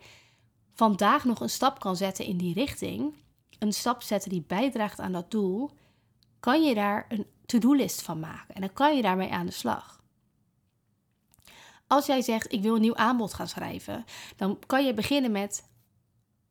vandaag 0.73 1.23
nog 1.23 1.39
een 1.39 1.49
stap 1.49 1.79
kan 1.79 1.95
zetten 1.95 2.25
in 2.25 2.37
die 2.37 2.53
richting, 2.53 3.15
een 3.59 3.73
stap 3.73 4.01
zetten 4.01 4.29
die 4.29 4.43
bijdraagt 4.47 4.99
aan 4.99 5.11
dat 5.11 5.31
doel, 5.31 5.71
kan 6.39 6.63
je 6.63 6.73
daar 6.73 7.05
een 7.09 7.25
to-do-list 7.45 8.01
van 8.01 8.19
maken 8.19 8.55
en 8.55 8.61
dan 8.61 8.73
kan 8.73 8.95
je 8.95 9.01
daarmee 9.01 9.31
aan 9.31 9.45
de 9.45 9.51
slag. 9.51 10.01
Als 11.87 12.05
jij 12.05 12.21
zegt 12.21 12.51
ik 12.51 12.61
wil 12.61 12.75
een 12.75 12.81
nieuw 12.81 12.95
aanbod 12.95 13.33
gaan 13.33 13.47
schrijven, 13.47 14.05
dan 14.35 14.59
kan 14.65 14.85
je 14.85 14.93
beginnen 14.93 15.31
met 15.31 15.69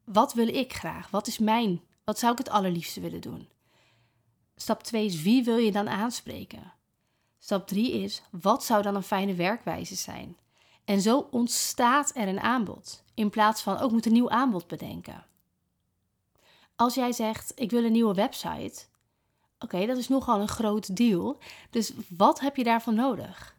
wat 0.04 0.32
wil 0.32 0.48
ik 0.48 0.72
graag? 0.72 1.10
Wat 1.10 1.26
is 1.26 1.38
mijn? 1.38 1.80
Wat 2.04 2.18
zou 2.18 2.32
ik 2.32 2.38
het 2.38 2.50
allerliefste 2.50 3.00
willen 3.00 3.20
doen? 3.20 3.48
Stap 4.56 4.82
2 4.82 5.04
is 5.04 5.22
wie 5.22 5.44
wil 5.44 5.56
je 5.56 5.72
dan 5.72 5.88
aanspreken? 5.88 6.72
Stap 7.38 7.66
3 7.66 7.92
is 7.92 8.22
wat 8.30 8.64
zou 8.64 8.82
dan 8.82 8.94
een 8.94 9.02
fijne 9.02 9.34
werkwijze 9.34 9.94
zijn? 9.94 10.36
En 10.84 11.00
zo 11.00 11.28
ontstaat 11.30 12.12
er 12.14 12.28
een 12.28 12.40
aanbod 12.40 13.04
in 13.14 13.30
plaats 13.30 13.62
van 13.62 13.78
ook 13.78 13.86
oh, 13.86 13.92
moet 13.92 14.06
een 14.06 14.12
nieuw 14.12 14.30
aanbod 14.30 14.66
bedenken. 14.66 15.26
Als 16.76 16.94
jij 16.94 17.12
zegt 17.12 17.52
ik 17.54 17.70
wil 17.70 17.84
een 17.84 17.92
nieuwe 17.92 18.14
website, 18.14 18.84
oké, 19.62 19.86
dat 19.86 19.96
is 19.96 20.08
nogal 20.08 20.40
een 20.40 20.48
groot 20.48 20.96
deal. 20.96 21.38
Dus 21.70 21.92
wat 22.08 22.40
heb 22.40 22.56
je 22.56 22.64
daarvan 22.64 22.94
nodig? 22.94 23.56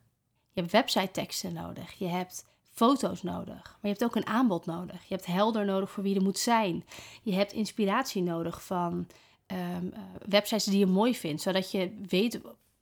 Je 0.52 0.62
hebt 0.62 0.72
website 0.72 1.12
teksten 1.12 1.54
nodig, 1.54 1.94
je 1.94 2.08
hebt 2.08 2.46
foto's 2.74 3.24
nodig, 3.24 3.64
maar 3.64 3.80
je 3.82 3.88
hebt 3.88 4.04
ook 4.04 4.16
een 4.16 4.28
aanbod 4.28 4.66
nodig. 4.66 5.02
Je 5.02 5.14
hebt 5.14 5.26
helder 5.26 5.66
nodig 5.66 5.92
voor 5.92 6.04
wie 6.04 6.16
er 6.16 6.22
moet 6.22 6.40
zijn. 6.40 6.86
Je 7.22 7.34
hebt 7.34 7.54
inspiratie 7.54 8.24
nodig 8.24 8.64
van 8.64 9.08
um, 9.48 9.94
websites 10.26 10.66
die 10.66 10.80
je 10.80 10.86
mooi 10.86 11.16
vindt, 11.16 11.42
zodat 11.42 11.72
je 11.72 12.00
weet 12.08 12.40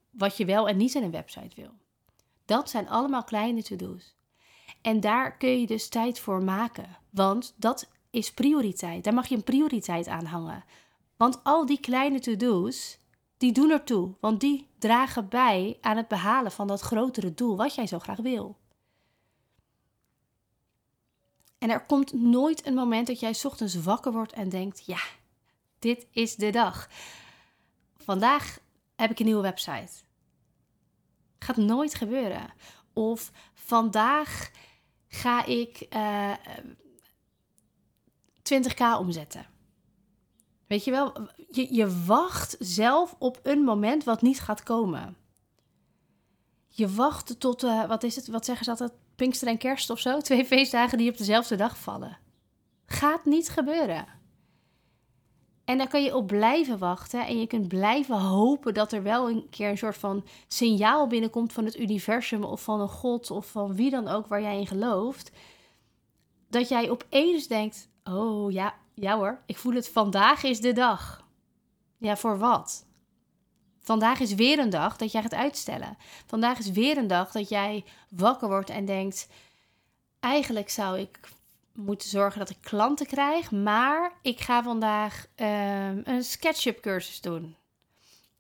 wat 0.10 0.38
je 0.38 0.46
wel 0.46 0.68
en 0.68 0.78
niet 0.78 0.96
in 0.96 1.04
een 1.04 1.12
website 1.12 1.56
wil. 1.56 1.72
Dat 2.46 2.70
zijn 2.70 2.90
allemaal 2.90 3.24
kleine 3.24 3.64
to-do's. 3.64 4.16
En 4.82 5.00
daar 5.00 5.38
kun 5.38 5.60
je 5.60 5.68
dus 5.68 5.90
tijd 5.90 6.20
voor 6.20 6.44
maken, 6.44 6.98
want 7.10 7.54
dat 7.56 7.90
is 8.10 8.34
prioriteit. 8.34 9.04
Daar 9.04 9.14
mag 9.14 9.28
je 9.28 9.36
een 9.36 9.44
prioriteit 9.44 10.08
aan 10.08 10.26
hangen. 10.26 10.64
Want 11.18 11.44
al 11.44 11.66
die 11.66 11.80
kleine 11.80 12.20
to-do's, 12.20 12.98
die 13.42 13.52
doen 13.52 13.72
ertoe, 13.72 14.14
want 14.20 14.40
die 14.40 14.68
dragen 14.78 15.30
bij 15.30 15.78
aan 15.82 15.98
het 15.98 16.08
behalen 16.08 16.52
van 16.52 16.68
dat 16.68 16.82
grotere 16.82 17.34
doel 17.34 17.58
wat 17.58 17.76
jij 17.76 17.88
zo 17.88 18.00
graag 18.00 18.18
wil. 18.18 18.58
En 21.58 21.70
er 21.70 21.86
komt 21.86 22.14
nooit 22.14 22.66
een 22.66 22.74
moment 22.74 23.08
dat 23.08 23.20
jij 23.20 23.36
ochtends 23.44 23.76
wakker 23.76 24.12
wordt 24.12 24.32
en 24.32 24.50
denkt: 24.50 24.86
ja, 24.86 25.00
dit 25.80 26.08
is 26.12 26.36
de 26.36 26.50
dag. 26.50 26.90
Vandaag 27.98 28.60
heb 28.96 29.12
ik 29.12 29.20
een 29.20 29.26
nieuwe 29.26 29.42
website. 29.42 30.04
Gaat 31.40 31.58
nooit 31.58 31.96
gebeuren. 31.96 32.54
Of 32.94 33.32
vandaag 33.54 34.52
ga 35.08 35.46
ik 35.46 35.88
uh, 35.90 36.32
eh, 36.32 36.38
20k 38.44 39.00
omzetten. 39.00 39.51
Weet 40.72 40.84
je 40.84 40.92
wel, 40.92 41.14
je, 41.50 41.74
je 41.74 42.04
wacht 42.06 42.56
zelf 42.60 43.16
op 43.20 43.40
een 43.44 43.64
moment 43.64 44.04
wat 44.04 44.22
niet 44.22 44.40
gaat 44.40 44.64
komen. 44.64 45.16
Je 46.68 46.90
wacht 46.90 47.40
tot, 47.40 47.64
uh, 47.64 47.88
wat 47.88 48.04
is 48.04 48.16
het, 48.16 48.28
wat 48.28 48.46
zeggen 48.46 48.66
ze 48.66 48.72
altijd, 48.72 48.92
Pinkster 49.16 49.48
en 49.48 49.58
Kerst 49.58 49.90
of 49.90 50.00
zo? 50.00 50.20
Twee 50.22 50.46
feestdagen 50.46 50.98
die 50.98 51.10
op 51.10 51.18
dezelfde 51.18 51.56
dag 51.56 51.78
vallen. 51.78 52.18
Gaat 52.86 53.26
niet 53.26 53.50
gebeuren. 53.50 54.06
En 55.66 55.78
daar 55.78 55.88
kan 55.88 56.04
je 56.04 56.16
op 56.16 56.28
blijven 56.28 56.78
wachten 56.78 57.26
en 57.28 57.40
je 57.40 57.48
kunt 57.48 57.68
blijven 57.68 58.20
hopen 58.20 58.74
dat 58.74 58.92
er 58.92 59.04
wel 59.04 59.30
een 59.30 59.48
keer 59.50 59.70
een 59.70 59.78
soort 59.78 59.98
van 59.98 60.24
signaal 60.48 61.08
binnenkomt 61.08 61.54
van 61.54 61.66
het 61.66 61.80
universum 61.80 62.44
of 62.44 62.64
van 62.64 62.82
een 62.82 62.90
god 62.90 63.32
of 63.32 63.46
van 63.46 63.76
wie 63.76 63.90
dan 63.90 64.08
ook 64.08 64.28
waar 64.28 64.42
jij 64.42 64.60
in 64.60 64.68
gelooft. 64.68 65.32
Dat 66.50 66.70
jij 66.70 66.90
opeens 66.90 67.48
denkt, 67.48 67.90
oh 68.04 68.52
ja, 68.52 68.76
ja 68.94 69.16
hoor, 69.16 69.42
ik 69.46 69.58
voel 69.58 69.74
het, 69.74 69.90
vandaag 69.90 70.44
is 70.44 70.60
de 70.62 70.74
dag. 70.74 71.28
Ja, 71.98 72.18
voor 72.18 72.38
wat? 72.38 72.86
Vandaag 73.80 74.20
is 74.20 74.34
weer 74.34 74.60
een 74.60 74.70
dag 74.70 74.98
dat 74.98 75.12
jij 75.12 75.22
gaat 75.22 75.34
uitstellen. 75.34 75.98
Vandaag 76.26 76.60
is 76.60 76.70
weer 76.70 76.98
een 76.98 77.08
dag 77.08 77.32
dat 77.32 77.50
jij 77.50 77.84
wakker 78.10 78.48
wordt 78.48 78.70
en 78.70 78.86
denkt: 78.86 79.28
eigenlijk 80.20 80.70
zou 80.70 81.00
ik 81.00 81.20
moeten 81.74 82.10
zorgen 82.10 82.40
dat 82.40 82.50
ik 82.50 82.58
klanten 82.62 83.06
krijg, 83.06 83.52
maar 83.52 84.12
ik 84.22 84.40
ga 84.40 84.64
vandaag 84.64 85.28
um, 85.36 86.02
een 86.04 86.24
SketchUp 86.24 86.82
cursus 86.82 87.22
doen. 87.22 87.56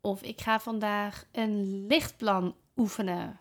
Of 0.01 0.21
ik 0.21 0.41
ga 0.41 0.59
vandaag 0.59 1.25
een 1.31 1.85
lichtplan 1.87 2.55
oefenen. 2.75 3.39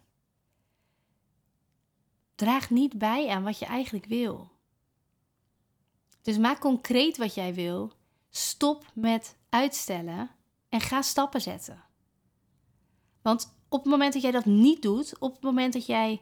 Draag 2.34 2.70
niet 2.70 2.98
bij 2.98 3.28
aan 3.28 3.42
wat 3.42 3.58
je 3.58 3.66
eigenlijk 3.66 4.04
wil. 4.04 4.50
Dus 6.22 6.38
maak 6.38 6.60
concreet 6.60 7.16
wat 7.16 7.34
jij 7.34 7.54
wil. 7.54 7.92
Stop 8.30 8.90
met 8.94 9.36
uitstellen 9.48 10.30
en 10.68 10.80
ga 10.80 11.02
stappen 11.02 11.40
zetten. 11.40 11.84
Want 13.22 13.54
op 13.68 13.82
het 13.82 13.90
moment 13.90 14.12
dat 14.12 14.22
jij 14.22 14.30
dat 14.30 14.44
niet 14.44 14.82
doet, 14.82 15.18
op 15.18 15.32
het 15.32 15.42
moment 15.42 15.72
dat 15.72 15.86
jij 15.86 16.20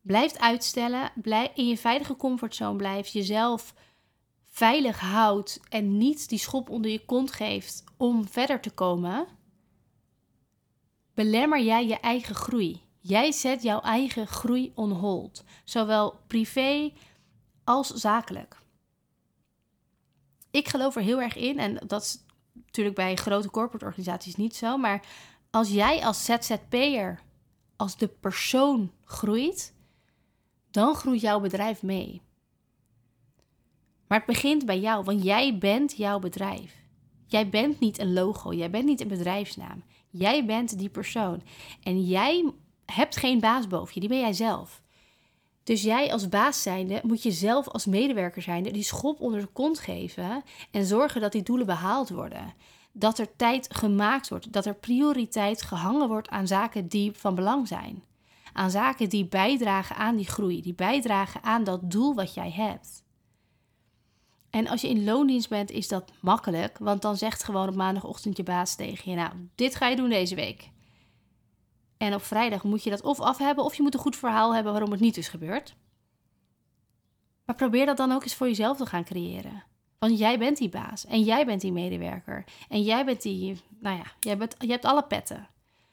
blijft 0.00 0.38
uitstellen, 0.38 1.12
blijf, 1.14 1.50
in 1.54 1.68
je 1.68 1.78
veilige 1.78 2.16
comfortzone 2.16 2.76
blijft, 2.76 3.12
jezelf 3.12 3.74
veilig 4.44 5.00
houdt 5.00 5.60
en 5.68 5.96
niet 5.96 6.28
die 6.28 6.38
schop 6.38 6.70
onder 6.70 6.90
je 6.90 7.04
kont 7.04 7.32
geeft 7.32 7.84
om 7.96 8.28
verder 8.28 8.60
te 8.60 8.70
komen, 8.70 9.26
belemmer 11.14 11.62
jij 11.62 11.86
je 11.86 12.00
eigen 12.00 12.34
groei. 12.34 12.84
Jij 13.00 13.32
zet 13.32 13.62
jouw 13.62 13.80
eigen 13.80 14.26
groei 14.26 14.72
on 14.74 14.90
hold, 14.90 15.44
zowel 15.64 16.14
privé 16.26 16.92
als 17.64 17.88
zakelijk. 17.88 18.64
Ik 20.50 20.68
geloof 20.68 20.96
er 20.96 21.02
heel 21.02 21.20
erg 21.20 21.36
in, 21.36 21.58
en 21.58 21.78
dat 21.86 22.02
is 22.02 22.18
natuurlijk 22.64 22.96
bij 22.96 23.16
grote 23.16 23.50
corporate 23.50 23.84
organisaties 23.84 24.36
niet 24.36 24.56
zo, 24.56 24.76
maar 24.76 25.06
als 25.50 25.70
jij 25.70 26.04
als 26.04 26.24
ZZP'er, 26.24 27.20
als 27.76 27.96
de 27.96 28.08
persoon 28.08 28.92
groeit, 29.04 29.74
dan 30.70 30.94
groeit 30.94 31.20
jouw 31.20 31.40
bedrijf 31.40 31.82
mee. 31.82 32.22
Maar 34.06 34.18
het 34.18 34.26
begint 34.26 34.66
bij 34.66 34.80
jou, 34.80 35.04
want 35.04 35.22
jij 35.22 35.58
bent 35.58 35.96
jouw 35.96 36.18
bedrijf. 36.18 36.74
Jij 37.26 37.48
bent 37.48 37.80
niet 37.80 37.98
een 37.98 38.12
logo, 38.12 38.52
jij 38.52 38.70
bent 38.70 38.84
niet 38.84 39.00
een 39.00 39.08
bedrijfsnaam. 39.08 39.84
Jij 40.10 40.44
bent 40.44 40.78
die 40.78 40.88
persoon. 40.88 41.42
En 41.82 42.04
jij 42.04 42.52
hebt 42.84 43.16
geen 43.16 43.40
baas 43.40 43.66
boven 43.66 43.94
je, 43.94 44.00
die 44.00 44.08
ben 44.08 44.18
jij 44.18 44.32
zelf. 44.32 44.82
Dus 45.66 45.82
jij 45.82 46.12
als 46.12 46.28
baas 46.28 46.62
zijnde 46.62 47.00
moet 47.02 47.22
je 47.22 47.30
zelf 47.30 47.68
als 47.68 47.86
medewerker 47.86 48.42
zijnde 48.42 48.70
die 48.70 48.82
schop 48.82 49.20
onder 49.20 49.40
de 49.40 49.46
kont 49.46 49.78
geven 49.78 50.42
en 50.70 50.84
zorgen 50.84 51.20
dat 51.20 51.32
die 51.32 51.42
doelen 51.42 51.66
behaald 51.66 52.08
worden. 52.08 52.54
Dat 52.92 53.18
er 53.18 53.36
tijd 53.36 53.74
gemaakt 53.74 54.28
wordt, 54.28 54.52
dat 54.52 54.66
er 54.66 54.74
prioriteit 54.74 55.62
gehangen 55.62 56.08
wordt 56.08 56.28
aan 56.28 56.46
zaken 56.46 56.88
die 56.88 57.12
van 57.12 57.34
belang 57.34 57.68
zijn. 57.68 58.02
Aan 58.52 58.70
zaken 58.70 59.08
die 59.08 59.26
bijdragen 59.26 59.96
aan 59.96 60.16
die 60.16 60.26
groei, 60.26 60.62
die 60.62 60.74
bijdragen 60.74 61.42
aan 61.42 61.64
dat 61.64 61.90
doel 61.90 62.14
wat 62.14 62.34
jij 62.34 62.50
hebt. 62.50 63.02
En 64.50 64.66
als 64.66 64.80
je 64.80 64.88
in 64.88 65.04
loondienst 65.04 65.48
bent, 65.48 65.70
is 65.70 65.88
dat 65.88 66.12
makkelijk, 66.20 66.78
want 66.78 67.02
dan 67.02 67.16
zegt 67.16 67.44
gewoon 67.44 67.68
op 67.68 67.74
maandagochtend 67.74 68.36
je 68.36 68.42
baas 68.42 68.74
tegen 68.74 69.10
je: 69.10 69.16
Nou, 69.16 69.32
dit 69.54 69.74
ga 69.74 69.88
je 69.88 69.96
doen 69.96 70.08
deze 70.08 70.34
week. 70.34 70.70
En 71.96 72.14
op 72.14 72.22
vrijdag 72.22 72.62
moet 72.62 72.82
je 72.82 72.90
dat 72.90 73.02
of 73.02 73.20
af 73.20 73.38
hebben, 73.38 73.64
of 73.64 73.74
je 73.74 73.82
moet 73.82 73.94
een 73.94 74.00
goed 74.00 74.16
verhaal 74.16 74.54
hebben 74.54 74.72
waarom 74.72 74.90
het 74.90 75.00
niet 75.00 75.16
is 75.16 75.28
gebeurd. 75.28 75.74
Maar 77.44 77.56
probeer 77.56 77.86
dat 77.86 77.96
dan 77.96 78.12
ook 78.12 78.22
eens 78.22 78.34
voor 78.34 78.46
jezelf 78.46 78.76
te 78.76 78.86
gaan 78.86 79.04
creëren. 79.04 79.64
Want 79.98 80.18
jij 80.18 80.38
bent 80.38 80.56
die 80.56 80.68
baas 80.68 81.06
en 81.06 81.22
jij 81.22 81.46
bent 81.46 81.60
die 81.60 81.72
medewerker. 81.72 82.44
En 82.68 82.82
jij 82.82 83.04
bent 83.04 83.22
die, 83.22 83.60
nou 83.80 83.96
ja, 83.96 84.04
jij 84.20 84.48
je 84.58 84.70
hebt 84.70 84.84
alle 84.84 85.04
petten. 85.04 85.48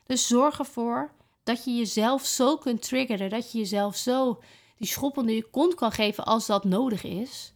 Dus 0.06 0.28
zorg 0.28 0.60
ervoor 0.60 1.12
dat 1.44 1.64
je 1.64 1.76
jezelf 1.76 2.26
zo 2.26 2.58
kunt 2.58 2.82
triggeren, 2.82 3.30
dat 3.30 3.52
je 3.52 3.58
jezelf 3.58 3.96
zo 3.96 4.42
die 4.78 4.88
schop 4.88 5.18
onder 5.18 5.36
je 5.36 5.50
kont 5.50 5.76
kan 5.76 5.92
geven 5.92 6.26
als 6.26 6.46
dat 6.46 6.64
nodig 6.64 7.04
is. 7.04 7.54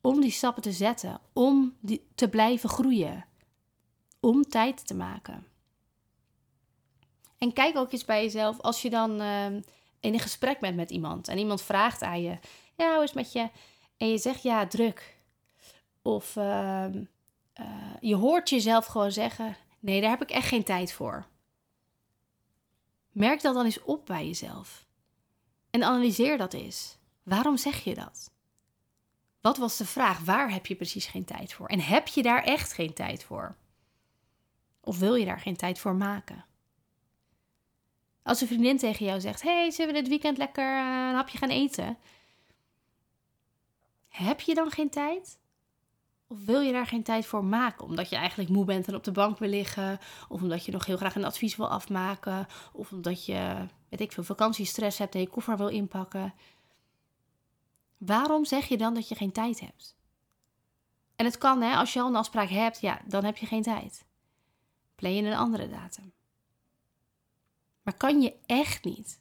Om 0.00 0.20
die 0.20 0.30
stappen 0.30 0.62
te 0.62 0.72
zetten, 0.72 1.20
om 1.32 1.76
te 2.14 2.28
blijven 2.28 2.68
groeien, 2.68 3.26
om 4.20 4.42
tijd 4.42 4.86
te 4.86 4.94
maken. 4.94 5.46
En 7.42 7.52
kijk 7.52 7.76
ook 7.76 7.92
eens 7.92 8.04
bij 8.04 8.22
jezelf 8.22 8.60
als 8.60 8.82
je 8.82 8.90
dan 8.90 9.20
uh, 9.20 9.46
in 10.00 10.12
een 10.12 10.18
gesprek 10.18 10.60
bent 10.60 10.76
met 10.76 10.90
iemand 10.90 11.28
en 11.28 11.38
iemand 11.38 11.62
vraagt 11.62 12.02
aan 12.02 12.22
je: 12.22 12.38
Ja, 12.76 12.94
hoe 12.94 13.02
is 13.02 13.10
het 13.10 13.14
met 13.14 13.32
je? 13.32 13.48
En 13.96 14.08
je 14.08 14.18
zegt 14.18 14.42
ja, 14.42 14.66
druk. 14.66 15.16
Of 16.02 16.36
ehm, 16.36 17.04
eh, 17.52 17.66
je 18.00 18.14
hoort 18.14 18.50
jezelf 18.50 18.86
gewoon 18.86 19.12
zeggen: 19.12 19.56
nee, 19.80 20.00
daar 20.00 20.10
heb 20.10 20.22
ik 20.22 20.30
echt 20.30 20.48
geen 20.48 20.64
tijd 20.64 20.92
voor. 20.92 21.26
Merk 23.10 23.42
dat 23.42 23.54
dan 23.54 23.64
eens 23.64 23.82
op 23.82 24.06
bij 24.06 24.26
jezelf. 24.26 24.86
En 25.70 25.82
analyseer 25.82 26.38
dat 26.38 26.52
eens. 26.52 26.96
Waarom 27.22 27.56
zeg 27.56 27.84
je 27.84 27.94
dat? 27.94 28.30
Wat 29.40 29.56
was 29.56 29.76
de 29.76 29.86
vraag? 29.86 30.18
Waar 30.18 30.52
heb 30.52 30.66
je 30.66 30.74
precies 30.74 31.06
geen 31.06 31.24
tijd 31.24 31.52
voor? 31.52 31.66
En 31.66 31.80
heb 31.80 32.08
je 32.08 32.22
daar 32.22 32.42
echt 32.42 32.72
geen 32.72 32.92
tijd 32.94 33.24
voor? 33.24 33.56
Of 34.80 34.98
wil 34.98 35.14
je 35.14 35.24
daar 35.24 35.40
geen 35.40 35.56
tijd 35.56 35.78
voor 35.78 35.94
maken? 35.94 36.44
Als 38.22 38.40
een 38.40 38.46
vriendin 38.46 38.78
tegen 38.78 39.06
jou 39.06 39.20
zegt: 39.20 39.42
Hey, 39.42 39.70
zullen 39.70 39.94
we 39.94 40.00
dit 40.00 40.08
weekend 40.08 40.38
lekker 40.38 40.64
eh, 40.64 41.08
een 41.08 41.14
hapje 41.14 41.38
gaan 41.38 41.48
eten? 41.48 41.98
Heb 44.08 44.40
je 44.40 44.54
dan 44.54 44.70
geen 44.70 44.90
tijd? 44.90 45.40
Of 46.26 46.44
wil 46.44 46.60
je 46.60 46.72
daar 46.72 46.86
geen 46.86 47.02
tijd 47.02 47.26
voor 47.26 47.44
maken? 47.44 47.84
Omdat 47.84 48.08
je 48.08 48.16
eigenlijk 48.16 48.50
moe 48.50 48.64
bent 48.64 48.88
en 48.88 48.94
op 48.94 49.04
de 49.04 49.12
bank 49.12 49.38
wil 49.38 49.48
liggen. 49.48 49.98
Of 50.28 50.42
omdat 50.42 50.64
je 50.64 50.72
nog 50.72 50.86
heel 50.86 50.96
graag 50.96 51.14
een 51.14 51.24
advies 51.24 51.56
wil 51.56 51.68
afmaken. 51.68 52.46
Of 52.72 52.92
omdat 52.92 53.24
je, 53.24 53.66
weet 53.88 54.00
ik 54.00 54.12
veel, 54.12 54.24
vakantiestress 54.24 54.98
hebt 54.98 55.14
en 55.14 55.20
je 55.20 55.28
koffer 55.28 55.56
wil 55.56 55.68
inpakken. 55.68 56.34
Waarom 57.98 58.44
zeg 58.44 58.66
je 58.66 58.76
dan 58.76 58.94
dat 58.94 59.08
je 59.08 59.14
geen 59.14 59.32
tijd 59.32 59.60
hebt? 59.60 59.96
En 61.16 61.24
het 61.24 61.38
kan, 61.38 61.62
hè, 61.62 61.76
als 61.76 61.92
je 61.92 62.00
al 62.00 62.08
een 62.08 62.16
afspraak 62.16 62.48
hebt, 62.48 62.80
ja, 62.80 63.00
dan 63.06 63.24
heb 63.24 63.36
je 63.36 63.46
geen 63.46 63.62
tijd. 63.62 64.04
Plan 64.94 65.14
je 65.14 65.22
een 65.22 65.36
andere 65.36 65.68
datum. 65.68 66.12
Maar 67.82 67.96
kan 67.96 68.20
je 68.20 68.34
echt 68.46 68.84
niet? 68.84 69.20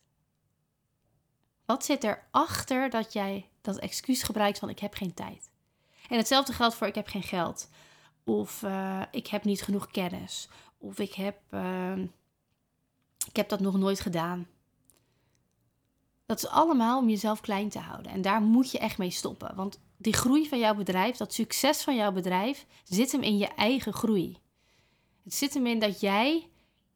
Wat 1.66 1.86
zit 1.86 2.04
erachter 2.04 2.90
dat 2.90 3.14
jij 3.14 3.50
dat 3.62 3.78
excuus 3.78 4.24
gebruikt 4.24 4.60
van 4.60 4.70
ik 4.70 4.80
heb 4.80 4.94
geen 4.94 5.14
tijd? 5.14 5.50
En 6.10 6.18
hetzelfde 6.18 6.54
geldt 6.54 6.76
voor 6.76 6.88
ik 6.88 6.96
heb 6.96 7.08
geen 7.08 7.24
geld. 7.24 7.70
Of 8.24 8.62
uh, 8.62 9.02
ik 9.12 9.28
heb 9.28 9.44
niet 9.44 9.62
genoeg 9.62 9.92
kennis. 9.92 10.50
Of 10.78 11.00
ik 11.00 11.14
heb, 11.14 11.38
uh, 11.52 11.98
ik 13.28 13.36
heb 13.36 13.50
dat 13.50 13.60
nog 13.60 13.78
nooit 13.78 14.00
gedaan. 14.00 14.48
Dat 16.26 16.38
is 16.38 16.48
allemaal 16.48 17.00
om 17.00 17.10
jezelf 17.10 17.42
klein 17.42 17.70
te 17.70 17.80
houden. 17.80 18.12
En 18.12 18.22
daar 18.22 18.42
moet 18.42 18.72
je 18.72 18.80
echt 18.80 18.98
mee 18.98 19.10
stoppen. 19.10 19.56
Want 19.56 19.80
die 19.98 20.14
groei 20.14 20.48
van 20.48 20.60
jouw 20.60 20.76
bedrijf, 20.76 21.18
dat 21.18 21.34
succes 21.34 21.84
van 21.84 21.96
jouw 21.96 22.12
bedrijf, 22.12 22.66
zit 22.84 23.12
hem 23.12 23.22
in 23.22 23.38
je 23.38 23.48
eigen 23.48 23.94
groei. 23.94 24.38
Het 25.24 25.34
zit 25.34 25.54
hem 25.54 25.66
in 25.66 25.80
dat 25.80 26.00
jij 26.00 26.50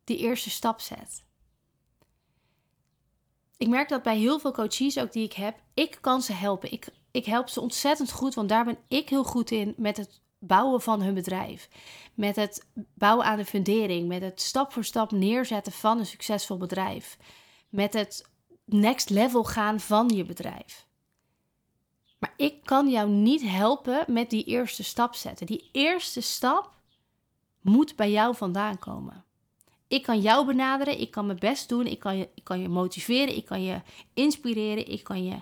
die 0.04 0.18
eerste 0.18 0.50
stap 0.50 0.82
zet. 0.82 1.25
Ik 3.58 3.68
merk 3.68 3.90
dat 3.90 4.04
bij 4.04 4.18
heel 4.18 4.40
veel 4.40 4.52
coaches 4.52 5.00
ook 5.00 5.12
die 5.12 5.24
ik 5.24 5.34
heb, 5.34 5.58
ik 5.74 5.98
kan 6.02 6.22
ze 6.22 6.34
helpen. 6.34 6.72
Ik, 6.72 6.88
ik 7.12 7.26
help 7.26 7.50
ze 7.50 7.62
ontzettend 7.62 8.12
goed, 8.12 8.34
want 8.34 8.50
daar 8.50 8.66
ben 8.66 8.78
ik 8.88 9.10
heel 9.10 9.24
goed 9.24 9.52
in 9.52 9.74
met 9.78 9.98
het 9.98 10.22
bouwen 10.40 10.82
van 10.82 11.02
hun 11.02 11.14
bedrijf. 11.14 11.70
Met 12.14 12.36
het 12.36 12.68
bouwen 12.94 13.26
aan 13.26 13.38
de 13.38 13.46
fundering, 13.46 14.08
met 14.08 14.22
het 14.22 14.42
stap 14.42 14.72
voor 14.72 14.84
stap 14.84 15.12
neerzetten 15.12 15.72
van 15.74 16.00
een 16.00 16.06
succesvol 16.06 16.58
bedrijf. 16.58 17.18
Met 17.70 17.94
het 17.94 18.26
next 18.66 19.10
level 19.10 19.44
gaan 19.44 19.80
van 19.80 20.10
je 20.10 20.26
bedrijf. 20.26 20.88
Maar 22.20 22.34
ik 22.38 22.64
kan 22.64 22.90
jou 22.90 23.10
niet 23.10 23.42
helpen 23.42 24.06
met 24.08 24.30
die 24.30 24.44
eerste 24.44 24.84
stap 24.84 25.16
zetten. 25.16 25.46
Die 25.46 25.70
eerste 25.72 26.22
stap 26.22 26.74
moet 27.62 27.96
bij 27.96 28.12
jou 28.12 28.36
vandaan 28.36 28.80
komen. 28.80 29.25
Ik 29.96 30.04
kan 30.04 30.22
jou 30.22 30.46
benaderen, 30.46 31.00
ik 31.00 31.12
kan 31.12 31.26
mijn 31.26 31.40
best 31.40 31.70
doen, 31.70 31.86
ik 31.86 32.00
kan 32.00 32.18
je, 32.18 32.30
ik 32.34 32.44
kan 32.44 32.60
je 32.62 32.70
motiveren, 32.70 33.36
ik 33.36 33.46
kan 33.46 33.64
je 33.64 33.82
inspireren, 34.14 34.88
ik 34.88 35.04
kan 35.04 35.24
je 35.24 35.36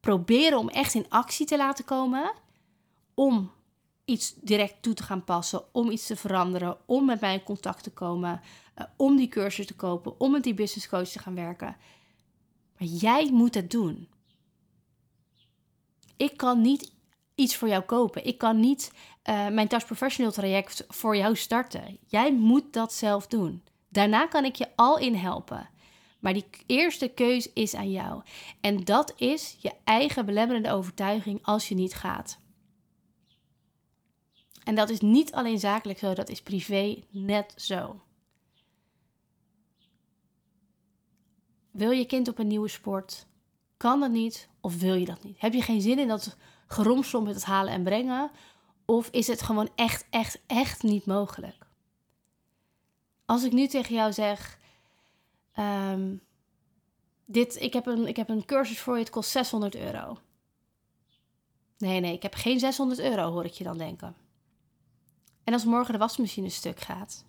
proberen 0.00 0.58
om 0.58 0.68
echt 0.68 0.94
in 0.94 1.06
actie 1.08 1.46
te 1.46 1.56
laten 1.56 1.84
komen. 1.84 2.32
Om 3.14 3.52
iets 4.04 4.34
direct 4.40 4.82
toe 4.82 4.94
te 4.94 5.02
gaan 5.02 5.24
passen, 5.24 5.64
om 5.72 5.90
iets 5.90 6.06
te 6.06 6.16
veranderen, 6.16 6.76
om 6.86 7.04
met 7.04 7.20
mij 7.20 7.34
in 7.34 7.42
contact 7.42 7.82
te 7.82 7.90
komen, 7.90 8.40
uh, 8.78 8.84
om 8.96 9.16
die 9.16 9.28
cursus 9.28 9.66
te 9.66 9.74
kopen, 9.74 10.20
om 10.20 10.30
met 10.30 10.42
die 10.42 10.54
business 10.54 10.88
coach 10.88 11.08
te 11.08 11.18
gaan 11.18 11.34
werken. 11.34 11.76
Maar 12.78 12.88
jij 12.88 13.30
moet 13.32 13.54
het 13.54 13.70
doen. 13.70 14.08
Ik 16.16 16.36
kan 16.36 16.60
niet 16.60 16.92
iets 17.34 17.56
voor 17.56 17.68
jou 17.68 17.82
kopen. 17.82 18.26
Ik 18.26 18.38
kan 18.38 18.60
niet 18.60 18.92
uh, 19.28 19.48
mijn 19.48 19.68
Touch 19.68 19.86
Professional 19.86 20.32
traject 20.32 20.84
voor 20.88 21.16
jou 21.16 21.36
starten. 21.36 21.98
Jij 22.06 22.32
moet 22.32 22.72
dat 22.72 22.92
zelf 22.92 23.26
doen. 23.26 23.62
Daarna 23.88 24.26
kan 24.26 24.44
ik 24.44 24.54
je 24.54 24.68
al 24.76 24.98
in 24.98 25.14
helpen. 25.14 25.68
Maar 26.20 26.32
die 26.32 26.46
eerste 26.66 27.08
keus 27.08 27.52
is 27.52 27.74
aan 27.74 27.90
jou. 27.90 28.22
En 28.60 28.84
dat 28.84 29.12
is 29.16 29.56
je 29.60 29.72
eigen 29.84 30.26
belemmerende 30.26 30.70
overtuiging 30.72 31.38
als 31.42 31.68
je 31.68 31.74
niet 31.74 31.94
gaat. 31.94 32.38
En 34.64 34.74
dat 34.74 34.90
is 34.90 35.00
niet 35.00 35.32
alleen 35.32 35.58
zakelijk 35.58 35.98
zo, 35.98 36.14
dat 36.14 36.28
is 36.28 36.42
privé 36.42 37.02
net 37.10 37.54
zo. 37.56 38.00
Wil 41.70 41.90
je 41.90 42.06
kind 42.06 42.28
op 42.28 42.38
een 42.38 42.46
nieuwe 42.46 42.68
sport? 42.68 43.26
Kan 43.76 44.00
dat 44.00 44.10
niet 44.10 44.48
of 44.60 44.78
wil 44.78 44.94
je 44.94 45.06
dat 45.06 45.22
niet? 45.22 45.40
Heb 45.40 45.52
je 45.52 45.62
geen 45.62 45.80
zin 45.80 45.98
in 45.98 46.08
dat 46.08 46.36
geromsel 46.66 47.22
met 47.22 47.34
het 47.34 47.44
halen 47.44 47.72
en 47.72 47.82
brengen? 47.82 48.30
Of 48.86 49.08
is 49.10 49.26
het 49.26 49.42
gewoon 49.42 49.68
echt, 49.74 50.06
echt, 50.10 50.38
echt 50.46 50.82
niet 50.82 51.06
mogelijk? 51.06 51.66
Als 53.24 53.44
ik 53.44 53.52
nu 53.52 53.66
tegen 53.66 53.94
jou 53.94 54.12
zeg: 54.12 54.58
um, 55.58 56.20
dit, 57.24 57.60
ik, 57.60 57.72
heb 57.72 57.86
een, 57.86 58.06
ik 58.06 58.16
heb 58.16 58.28
een 58.28 58.44
cursus 58.44 58.80
voor 58.80 58.94
je, 58.94 59.00
het 59.00 59.10
kost 59.10 59.30
600 59.30 59.74
euro. 59.74 60.18
Nee, 61.78 62.00
nee, 62.00 62.12
ik 62.12 62.22
heb 62.22 62.34
geen 62.34 62.58
600 62.58 63.00
euro, 63.00 63.30
hoor 63.30 63.44
ik 63.44 63.52
je 63.52 63.64
dan 63.64 63.78
denken. 63.78 64.16
En 65.44 65.52
als 65.52 65.64
morgen 65.64 65.92
de 65.92 65.98
wasmachine 65.98 66.48
stuk 66.48 66.80
gaat, 66.80 67.24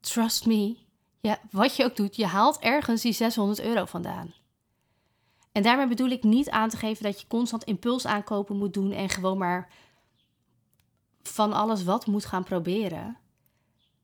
trust 0.00 0.46
me, 0.46 0.76
ja, 1.20 1.40
wat 1.50 1.76
je 1.76 1.84
ook 1.84 1.96
doet, 1.96 2.16
je 2.16 2.26
haalt 2.26 2.58
ergens 2.58 3.02
die 3.02 3.12
600 3.12 3.60
euro 3.60 3.84
vandaan. 3.84 4.34
En 5.52 5.62
daarmee 5.62 5.86
bedoel 5.86 6.08
ik 6.08 6.22
niet 6.22 6.50
aan 6.50 6.68
te 6.68 6.76
geven 6.76 7.04
dat 7.04 7.20
je 7.20 7.26
constant 7.26 7.64
impuls 7.64 8.06
aankopen 8.06 8.56
moet 8.56 8.74
doen 8.74 8.92
en 8.92 9.08
gewoon 9.08 9.38
maar 9.38 9.70
van 11.28 11.52
alles 11.52 11.84
wat 11.84 12.06
moet 12.06 12.24
gaan 12.24 12.44
proberen. 12.44 13.16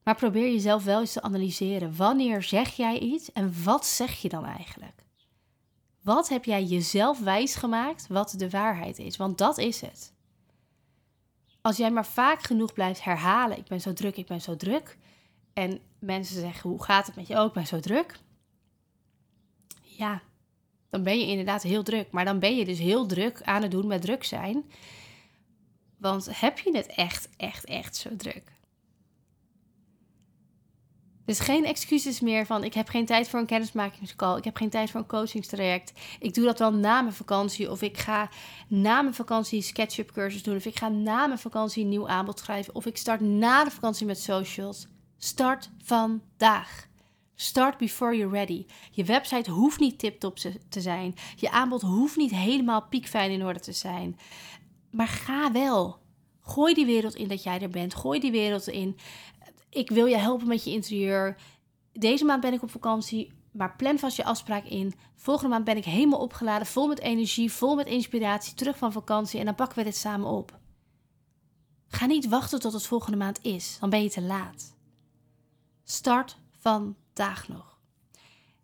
Maar 0.02 0.14
probeer 0.14 0.52
jezelf 0.52 0.84
wel 0.84 1.00
eens 1.00 1.12
te 1.12 1.22
analyseren. 1.22 1.96
Wanneer 1.96 2.42
zeg 2.42 2.76
jij 2.76 2.98
iets 2.98 3.32
en 3.32 3.54
wat 3.64 3.86
zeg 3.86 4.22
je 4.22 4.28
dan 4.28 4.44
eigenlijk? 4.44 5.04
Wat 6.02 6.28
heb 6.28 6.44
jij 6.44 6.64
jezelf 6.64 7.20
wijsgemaakt 7.20 8.06
wat 8.06 8.34
de 8.36 8.50
waarheid 8.50 8.98
is? 8.98 9.16
Want 9.16 9.38
dat 9.38 9.58
is 9.58 9.80
het. 9.80 10.12
Als 11.60 11.76
jij 11.76 11.90
maar 11.90 12.06
vaak 12.06 12.42
genoeg 12.42 12.72
blijft 12.72 13.04
herhalen: 13.04 13.58
ik 13.58 13.66
ben 13.66 13.80
zo 13.80 13.92
druk, 13.92 14.16
ik 14.16 14.26
ben 14.26 14.40
zo 14.40 14.56
druk. 14.56 14.98
En 15.52 15.80
mensen 15.98 16.40
zeggen: 16.40 16.70
hoe 16.70 16.82
gaat 16.82 17.06
het 17.06 17.16
met 17.16 17.26
je? 17.26 17.38
Oh, 17.38 17.46
ik 17.46 17.52
ben 17.52 17.66
zo 17.66 17.80
druk. 17.80 18.18
Ja, 19.82 20.22
dan 20.90 21.02
ben 21.02 21.18
je 21.18 21.26
inderdaad 21.26 21.62
heel 21.62 21.82
druk. 21.82 22.10
Maar 22.10 22.24
dan 22.24 22.38
ben 22.38 22.56
je 22.56 22.64
dus 22.64 22.78
heel 22.78 23.06
druk 23.06 23.42
aan 23.42 23.62
het 23.62 23.70
doen 23.70 23.86
met 23.86 24.02
druk 24.02 24.24
zijn. 24.24 24.64
Want 26.02 26.40
heb 26.40 26.58
je 26.58 26.76
het 26.76 26.86
echt, 26.86 27.28
echt, 27.36 27.64
echt 27.64 27.96
zo 27.96 28.16
druk? 28.16 28.52
Dus 31.24 31.40
geen 31.40 31.64
excuses 31.64 32.20
meer 32.20 32.46
van 32.46 32.64
ik 32.64 32.74
heb 32.74 32.88
geen 32.88 33.06
tijd 33.06 33.28
voor 33.28 33.38
een 33.38 33.46
kennismakingscall, 33.46 34.36
ik 34.36 34.44
heb 34.44 34.56
geen 34.56 34.70
tijd 34.70 34.90
voor 34.90 35.00
een 35.00 35.06
coachingstraject. 35.06 35.92
Ik 36.18 36.34
doe 36.34 36.44
dat 36.44 36.58
wel 36.58 36.72
na 36.72 37.02
mijn 37.02 37.14
vakantie 37.14 37.70
of 37.70 37.82
ik 37.82 37.98
ga 37.98 38.30
na 38.68 39.02
mijn 39.02 39.14
vakantie 39.14 39.56
een 39.56 39.64
SketchUp 39.64 40.12
cursus 40.12 40.42
doen 40.42 40.56
of 40.56 40.64
ik 40.64 40.78
ga 40.78 40.88
na 40.88 41.26
mijn 41.26 41.38
vakantie 41.38 41.82
een 41.82 41.88
nieuw 41.88 42.08
aanbod 42.08 42.38
schrijven 42.38 42.74
of 42.74 42.86
ik 42.86 42.96
start 42.96 43.20
na 43.20 43.64
de 43.64 43.70
vakantie 43.70 44.06
met 44.06 44.20
socials. 44.20 44.86
Start 45.18 45.70
vandaag. 45.82 46.86
Start 47.34 47.78
before 47.78 48.16
you're 48.16 48.36
ready. 48.36 48.66
Je 48.90 49.04
website 49.04 49.50
hoeft 49.50 49.80
niet 49.80 49.98
tip-top 49.98 50.36
te 50.68 50.80
zijn. 50.80 51.14
Je 51.36 51.50
aanbod 51.50 51.82
hoeft 51.82 52.16
niet 52.16 52.30
helemaal 52.30 52.82
piekfijn 52.82 53.30
in 53.30 53.44
orde 53.44 53.60
te 53.60 53.72
zijn. 53.72 54.18
Maar 54.92 55.08
ga 55.08 55.52
wel. 55.52 56.00
Gooi 56.40 56.74
die 56.74 56.86
wereld 56.86 57.14
in 57.14 57.28
dat 57.28 57.42
jij 57.42 57.60
er 57.60 57.70
bent. 57.70 57.94
Gooi 57.94 58.20
die 58.20 58.30
wereld 58.30 58.68
in. 58.68 58.96
Ik 59.70 59.90
wil 59.90 60.06
je 60.06 60.16
helpen 60.16 60.48
met 60.48 60.64
je 60.64 60.70
interieur. 60.70 61.36
Deze 61.92 62.24
maand 62.24 62.40
ben 62.40 62.52
ik 62.52 62.62
op 62.62 62.70
vakantie. 62.70 63.32
Maar 63.52 63.76
plan 63.76 63.98
vast 63.98 64.16
je 64.16 64.24
afspraak 64.24 64.64
in. 64.64 64.94
Volgende 65.16 65.50
maand 65.50 65.64
ben 65.64 65.76
ik 65.76 65.84
helemaal 65.84 66.20
opgeladen. 66.20 66.66
Vol 66.66 66.86
met 66.86 67.00
energie. 67.00 67.52
Vol 67.52 67.74
met 67.74 67.86
inspiratie. 67.86 68.54
Terug 68.54 68.78
van 68.78 68.92
vakantie. 68.92 69.38
En 69.38 69.44
dan 69.44 69.54
pakken 69.54 69.78
we 69.78 69.84
dit 69.84 69.96
samen 69.96 70.28
op. 70.28 70.58
Ga 71.88 72.06
niet 72.06 72.28
wachten 72.28 72.60
tot 72.60 72.72
het 72.72 72.86
volgende 72.86 73.18
maand 73.18 73.44
is. 73.44 73.76
Dan 73.80 73.90
ben 73.90 74.02
je 74.02 74.10
te 74.10 74.22
laat. 74.22 74.76
Start 75.84 76.36
vandaag 76.58 77.48
nog. 77.48 77.78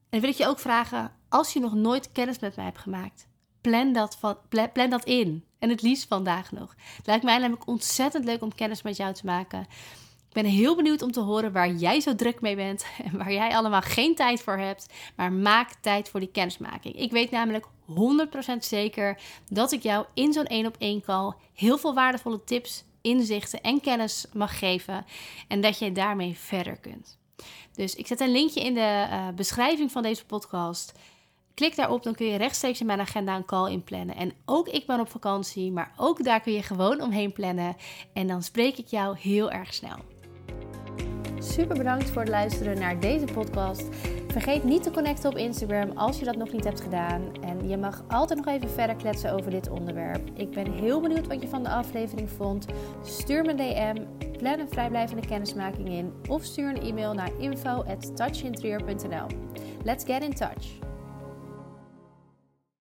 En 0.08 0.20
wil 0.20 0.30
ik 0.30 0.36
je 0.36 0.46
ook 0.46 0.58
vragen. 0.58 1.12
Als 1.28 1.52
je 1.52 1.60
nog 1.60 1.74
nooit 1.74 2.12
kennis 2.12 2.38
met 2.38 2.56
mij 2.56 2.64
hebt 2.64 2.78
gemaakt. 2.78 3.28
Plan 3.60 3.92
dat, 3.92 4.16
van, 4.16 4.38
plan 4.72 4.90
dat 4.90 5.04
in. 5.04 5.47
En 5.58 5.68
het 5.68 5.82
liefst 5.82 6.08
vandaag 6.08 6.52
nog. 6.52 6.74
Het 6.96 7.06
lijkt 7.06 7.24
mij 7.24 7.38
namelijk 7.38 7.66
ontzettend 7.66 8.24
leuk 8.24 8.42
om 8.42 8.54
kennis 8.54 8.82
met 8.82 8.96
jou 8.96 9.14
te 9.14 9.26
maken 9.26 9.66
ben 10.42 10.44
heel 10.44 10.76
benieuwd 10.76 11.02
om 11.02 11.12
te 11.12 11.20
horen 11.20 11.52
waar 11.52 11.72
jij 11.72 12.00
zo 12.00 12.14
druk 12.14 12.40
mee 12.40 12.56
bent 12.56 12.86
en 13.10 13.18
waar 13.18 13.32
jij 13.32 13.54
allemaal 13.54 13.80
geen 13.80 14.14
tijd 14.14 14.42
voor 14.42 14.56
hebt. 14.58 14.86
Maar 15.16 15.32
maak 15.32 15.70
tijd 15.80 16.08
voor 16.08 16.20
die 16.20 16.30
kennismaking. 16.30 16.94
Ik 16.94 17.10
weet 17.10 17.30
namelijk 17.30 17.66
100% 17.66 18.58
zeker 18.58 19.20
dat 19.48 19.72
ik 19.72 19.82
jou 19.82 20.06
in 20.14 20.32
zo'n 20.32 20.44
1 20.44 20.66
op 20.66 20.76
1 20.78 21.02
call 21.02 21.32
heel 21.54 21.78
veel 21.78 21.94
waardevolle 21.94 22.44
tips, 22.44 22.84
inzichten 23.00 23.60
en 23.60 23.80
kennis 23.80 24.26
mag 24.32 24.58
geven. 24.58 25.06
En 25.48 25.60
dat 25.60 25.78
je 25.78 25.92
daarmee 25.92 26.36
verder 26.36 26.78
kunt. 26.78 27.18
Dus 27.72 27.94
ik 27.94 28.06
zet 28.06 28.20
een 28.20 28.32
linkje 28.32 28.60
in 28.60 28.74
de 28.74 29.06
uh, 29.10 29.28
beschrijving 29.28 29.92
van 29.92 30.02
deze 30.02 30.24
podcast. 30.24 30.92
Klik 31.58 31.76
daarop, 31.76 32.02
dan 32.02 32.14
kun 32.14 32.26
je 32.26 32.36
rechtstreeks 32.36 32.80
in 32.80 32.86
mijn 32.86 33.00
agenda 33.00 33.36
een 33.36 33.44
call 33.44 33.70
inplannen. 33.70 34.16
En 34.16 34.32
ook 34.44 34.68
ik 34.68 34.86
ben 34.86 35.00
op 35.00 35.08
vakantie, 35.08 35.72
maar 35.72 35.92
ook 35.96 36.24
daar 36.24 36.40
kun 36.40 36.52
je 36.52 36.62
gewoon 36.62 37.00
omheen 37.00 37.32
plannen. 37.32 37.76
En 38.12 38.26
dan 38.26 38.42
spreek 38.42 38.78
ik 38.78 38.86
jou 38.86 39.16
heel 39.18 39.50
erg 39.50 39.74
snel. 39.74 39.96
Super 41.38 41.76
bedankt 41.76 42.10
voor 42.10 42.20
het 42.20 42.30
luisteren 42.30 42.78
naar 42.78 43.00
deze 43.00 43.24
podcast. 43.24 43.84
Vergeet 44.28 44.64
niet 44.64 44.82
te 44.82 44.90
connecten 44.90 45.30
op 45.30 45.36
Instagram 45.36 45.90
als 45.90 46.18
je 46.18 46.24
dat 46.24 46.36
nog 46.36 46.52
niet 46.52 46.64
hebt 46.64 46.80
gedaan. 46.80 47.42
En 47.42 47.68
je 47.68 47.76
mag 47.76 48.04
altijd 48.08 48.44
nog 48.44 48.54
even 48.54 48.70
verder 48.70 48.96
kletsen 48.96 49.32
over 49.32 49.50
dit 49.50 49.70
onderwerp. 49.70 50.30
Ik 50.34 50.50
ben 50.50 50.72
heel 50.72 51.00
benieuwd 51.00 51.26
wat 51.26 51.42
je 51.42 51.48
van 51.48 51.62
de 51.62 51.70
aflevering 51.70 52.30
vond. 52.30 52.66
Stuur 53.02 53.42
me 53.42 53.50
een 53.50 53.56
DM, 53.56 54.04
plan 54.38 54.58
een 54.58 54.68
vrijblijvende 54.68 55.26
kennismaking 55.26 55.88
in 55.88 56.12
of 56.28 56.44
stuur 56.44 56.68
een 56.68 56.82
e-mail 56.82 57.14
naar 57.14 57.30
info@touchinterieur.nl. 57.38 59.26
Let's 59.84 60.04
get 60.04 60.22
in 60.22 60.34
touch. 60.34 60.87